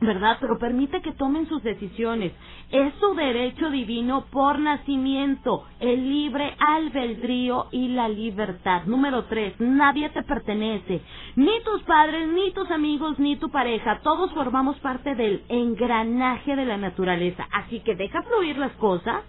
¿verdad? 0.00 0.38
Pero 0.40 0.58
permite 0.58 1.00
que 1.00 1.12
tomen 1.12 1.48
sus 1.48 1.62
decisiones. 1.62 2.32
Es 2.70 2.92
su 3.00 3.14
derecho 3.14 3.70
divino 3.70 4.26
por 4.30 4.58
nacimiento, 4.58 5.64
el 5.80 6.08
libre 6.08 6.54
albedrío 6.58 7.66
y 7.70 7.88
la 7.88 8.08
libertad. 8.08 8.84
Número 8.86 9.24
tres, 9.24 9.54
nadie 9.58 10.08
te 10.10 10.22
pertenece, 10.22 11.00
ni 11.36 11.62
tus 11.62 11.82
padres, 11.82 12.28
ni 12.28 12.52
tus 12.52 12.70
amigos, 12.70 13.18
ni 13.18 13.36
tu 13.36 13.50
pareja. 13.50 14.00
Todos 14.02 14.32
formamos 14.32 14.78
parte 14.80 15.14
del 15.14 15.42
engranaje 15.48 16.56
de 16.56 16.64
la 16.64 16.76
naturaleza. 16.76 17.46
Así 17.52 17.80
que 17.80 17.94
deja 17.94 18.22
fluir 18.22 18.58
las 18.58 18.72
cosas, 18.72 19.22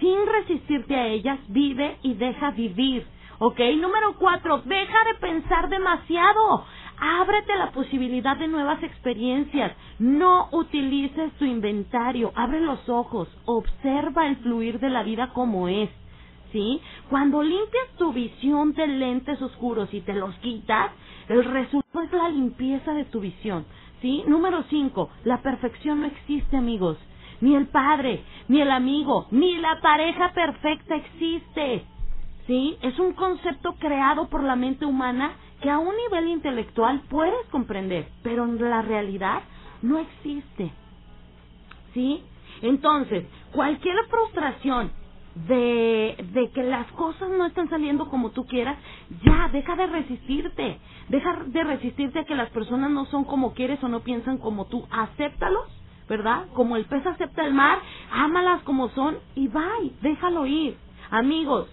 sin 0.00 0.26
resistirte 0.26 0.94
a 0.94 1.06
ellas, 1.06 1.38
vive 1.48 1.96
y 2.02 2.14
deja 2.14 2.50
vivir. 2.52 3.06
¿Ok? 3.46 3.60
Número 3.78 4.14
cuatro, 4.18 4.62
deja 4.64 5.04
de 5.04 5.14
pensar 5.20 5.68
demasiado. 5.68 6.64
Ábrete 6.98 7.54
la 7.56 7.72
posibilidad 7.72 8.38
de 8.38 8.48
nuevas 8.48 8.82
experiencias. 8.82 9.76
No 9.98 10.48
utilices 10.50 11.30
tu 11.34 11.44
inventario. 11.44 12.32
Abre 12.36 12.62
los 12.62 12.88
ojos. 12.88 13.28
Observa 13.44 14.28
el 14.28 14.36
fluir 14.36 14.80
de 14.80 14.88
la 14.88 15.02
vida 15.02 15.34
como 15.34 15.68
es. 15.68 15.90
¿Sí? 16.52 16.80
Cuando 17.10 17.42
limpias 17.42 17.86
tu 17.98 18.14
visión 18.14 18.72
de 18.72 18.86
lentes 18.86 19.42
oscuros 19.42 19.92
y 19.92 20.00
te 20.00 20.14
los 20.14 20.34
quitas, 20.36 20.92
el 21.28 21.44
resultado 21.44 22.02
es 22.02 22.12
la 22.12 22.30
limpieza 22.30 22.94
de 22.94 23.04
tu 23.04 23.20
visión. 23.20 23.66
¿Sí? 24.00 24.24
Número 24.26 24.64
5. 24.70 25.10
La 25.24 25.42
perfección 25.42 26.00
no 26.00 26.06
existe, 26.06 26.56
amigos. 26.56 26.96
Ni 27.42 27.56
el 27.56 27.66
padre, 27.66 28.24
ni 28.48 28.62
el 28.62 28.70
amigo, 28.70 29.26
ni 29.32 29.58
la 29.58 29.82
pareja 29.82 30.32
perfecta 30.32 30.96
existe. 30.96 31.84
¿Sí? 32.46 32.76
Es 32.82 32.98
un 32.98 33.14
concepto 33.14 33.74
creado 33.78 34.28
por 34.28 34.42
la 34.42 34.56
mente 34.56 34.84
humana 34.84 35.32
que 35.62 35.70
a 35.70 35.78
un 35.78 35.94
nivel 35.96 36.28
intelectual 36.28 37.00
puedes 37.08 37.46
comprender, 37.50 38.08
pero 38.22 38.44
en 38.44 38.60
la 38.60 38.82
realidad 38.82 39.42
no 39.82 39.98
existe. 39.98 40.70
¿Sí? 41.94 42.22
Entonces, 42.62 43.24
cualquier 43.52 43.96
frustración 44.08 44.92
de, 45.34 46.16
de 46.32 46.50
que 46.50 46.62
las 46.62 46.86
cosas 46.92 47.28
no 47.30 47.46
están 47.46 47.68
saliendo 47.68 48.08
como 48.08 48.30
tú 48.30 48.46
quieras, 48.46 48.76
ya, 49.24 49.48
deja 49.52 49.74
de 49.76 49.86
resistirte. 49.86 50.78
Deja 51.08 51.44
de 51.46 51.64
resistirte 51.64 52.20
a 52.20 52.24
que 52.24 52.34
las 52.34 52.50
personas 52.50 52.90
no 52.90 53.06
son 53.06 53.24
como 53.24 53.54
quieres 53.54 53.82
o 53.82 53.88
no 53.88 54.00
piensan 54.00 54.38
como 54.38 54.66
tú. 54.66 54.86
Acéptalos, 54.90 55.68
¿verdad? 56.08 56.46
Como 56.54 56.76
el 56.76 56.84
pez 56.84 57.06
acepta 57.06 57.44
el 57.46 57.54
mar, 57.54 57.78
ámalas 58.12 58.62
como 58.62 58.88
son 58.90 59.18
y 59.34 59.48
bye, 59.48 59.92
déjalo 60.02 60.46
ir. 60.46 60.76
Amigos, 61.10 61.68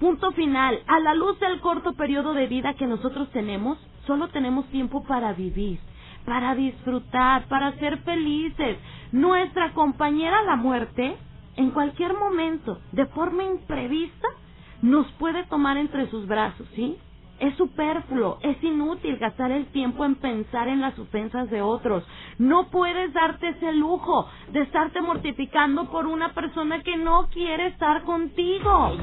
Punto 0.00 0.32
final. 0.32 0.80
A 0.86 1.00
la 1.00 1.14
luz 1.14 1.38
del 1.40 1.60
corto 1.60 1.94
periodo 1.94 2.34
de 2.34 2.46
vida 2.46 2.74
que 2.74 2.86
nosotros 2.86 3.30
tenemos, 3.32 3.78
solo 4.06 4.28
tenemos 4.28 4.66
tiempo 4.68 5.04
para 5.04 5.32
vivir, 5.32 5.80
para 6.26 6.54
disfrutar, 6.54 7.46
para 7.48 7.72
ser 7.78 7.98
felices. 7.98 8.78
Nuestra 9.12 9.72
compañera 9.74 10.42
la 10.42 10.56
muerte, 10.56 11.16
en 11.56 11.70
cualquier 11.70 12.14
momento, 12.14 12.80
de 12.92 13.06
forma 13.06 13.44
imprevista, 13.44 14.28
nos 14.82 15.10
puede 15.12 15.44
tomar 15.46 15.76
entre 15.78 16.10
sus 16.10 16.26
brazos, 16.26 16.68
¿sí? 16.74 16.98
Es 17.40 17.56
superfluo, 17.56 18.38
es 18.42 18.62
inútil 18.62 19.16
gastar 19.16 19.50
el 19.50 19.66
tiempo 19.66 20.04
en 20.04 20.14
pensar 20.14 20.68
en 20.68 20.80
las 20.80 20.98
ofensas 20.98 21.50
de 21.50 21.62
otros. 21.62 22.04
No 22.38 22.70
puedes 22.70 23.12
darte 23.12 23.48
ese 23.48 23.72
lujo 23.72 24.28
de 24.52 24.62
estarte 24.62 25.00
mortificando 25.00 25.90
por 25.90 26.06
una 26.06 26.32
persona 26.32 26.80
que 26.82 26.96
no 26.96 27.28
quiere 27.32 27.68
estar 27.68 28.02
contigo. 28.04 28.96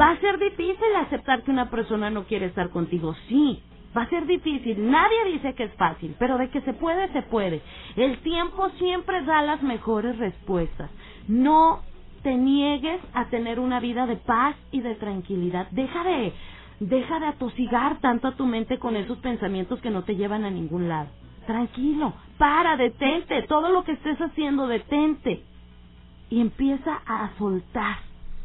Va 0.00 0.10
a 0.10 0.20
ser 0.20 0.38
difícil 0.38 0.96
aceptar 0.96 1.42
que 1.42 1.50
una 1.50 1.70
persona 1.70 2.10
no 2.10 2.24
quiere 2.24 2.46
estar 2.46 2.70
contigo, 2.70 3.14
sí. 3.28 3.62
Va 3.96 4.02
a 4.02 4.08
ser 4.08 4.26
difícil, 4.26 4.90
nadie 4.90 5.32
dice 5.32 5.54
que 5.54 5.64
es 5.64 5.74
fácil, 5.74 6.16
pero 6.18 6.36
de 6.36 6.48
que 6.50 6.60
se 6.62 6.72
puede, 6.72 7.12
se 7.12 7.22
puede. 7.22 7.62
El 7.94 8.18
tiempo 8.18 8.68
siempre 8.70 9.22
da 9.22 9.40
las 9.42 9.62
mejores 9.62 10.18
respuestas. 10.18 10.90
No 11.28 11.82
te 12.24 12.34
niegues 12.34 13.00
a 13.12 13.26
tener 13.26 13.60
una 13.60 13.78
vida 13.78 14.06
de 14.06 14.16
paz 14.16 14.56
y 14.72 14.80
de 14.80 14.96
tranquilidad. 14.96 15.68
Deja 15.70 16.02
de 16.02 16.32
Deja 16.80 17.20
de 17.20 17.26
atosigar 17.26 17.98
tanto 18.00 18.28
a 18.28 18.32
tu 18.32 18.46
mente 18.46 18.78
con 18.78 18.96
esos 18.96 19.18
pensamientos 19.18 19.80
que 19.80 19.90
no 19.90 20.02
te 20.02 20.16
llevan 20.16 20.44
a 20.44 20.50
ningún 20.50 20.88
lado. 20.88 21.08
Tranquilo, 21.46 22.14
para, 22.38 22.76
detente, 22.76 23.42
todo 23.42 23.70
lo 23.70 23.84
que 23.84 23.92
estés 23.92 24.18
haciendo, 24.20 24.66
detente. 24.66 25.42
Y 26.30 26.40
empieza 26.40 27.00
a 27.06 27.30
soltar, 27.38 27.96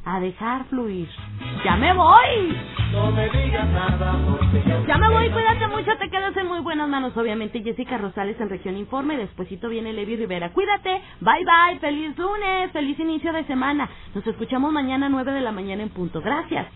a 0.06 0.20
dejar 0.20 0.66
fluir. 0.66 1.08
¡Ya 1.64 1.76
me 1.78 1.94
voy! 1.94 2.58
No 2.92 3.12
me 3.12 3.30
digas 3.30 3.68
nada 3.70 4.18
Ya 4.88 4.98
me 4.98 5.10
voy, 5.10 5.30
cuídate 5.30 5.68
mucho, 5.68 5.98
te 5.98 6.10
quedas 6.10 6.36
en 6.38 6.48
muy 6.48 6.60
buenas 6.60 6.90
manos. 6.90 7.16
Obviamente 7.16 7.64
Jessica 7.64 7.98
Rosales 7.98 8.40
en 8.40 8.50
Región 8.50 8.78
Informe, 8.78 9.18
despuesito 9.18 9.70
viene 9.70 9.94
Levi 9.94 10.18
Rivera. 10.18 10.52
Cuídate, 10.52 11.02
bye 11.22 11.46
bye, 11.46 11.80
feliz 11.80 12.18
lunes, 12.18 12.72
feliz 12.72 13.00
inicio 13.00 13.32
de 13.32 13.46
semana. 13.46 13.90
Nos 14.14 14.26
escuchamos 14.28 14.72
mañana 14.72 15.06
a 15.06 15.10
9 15.10 15.32
de 15.32 15.42
la 15.42 15.52
mañana 15.52 15.84
en 15.84 15.90
punto. 15.90 16.22
Gracias. 16.22 16.68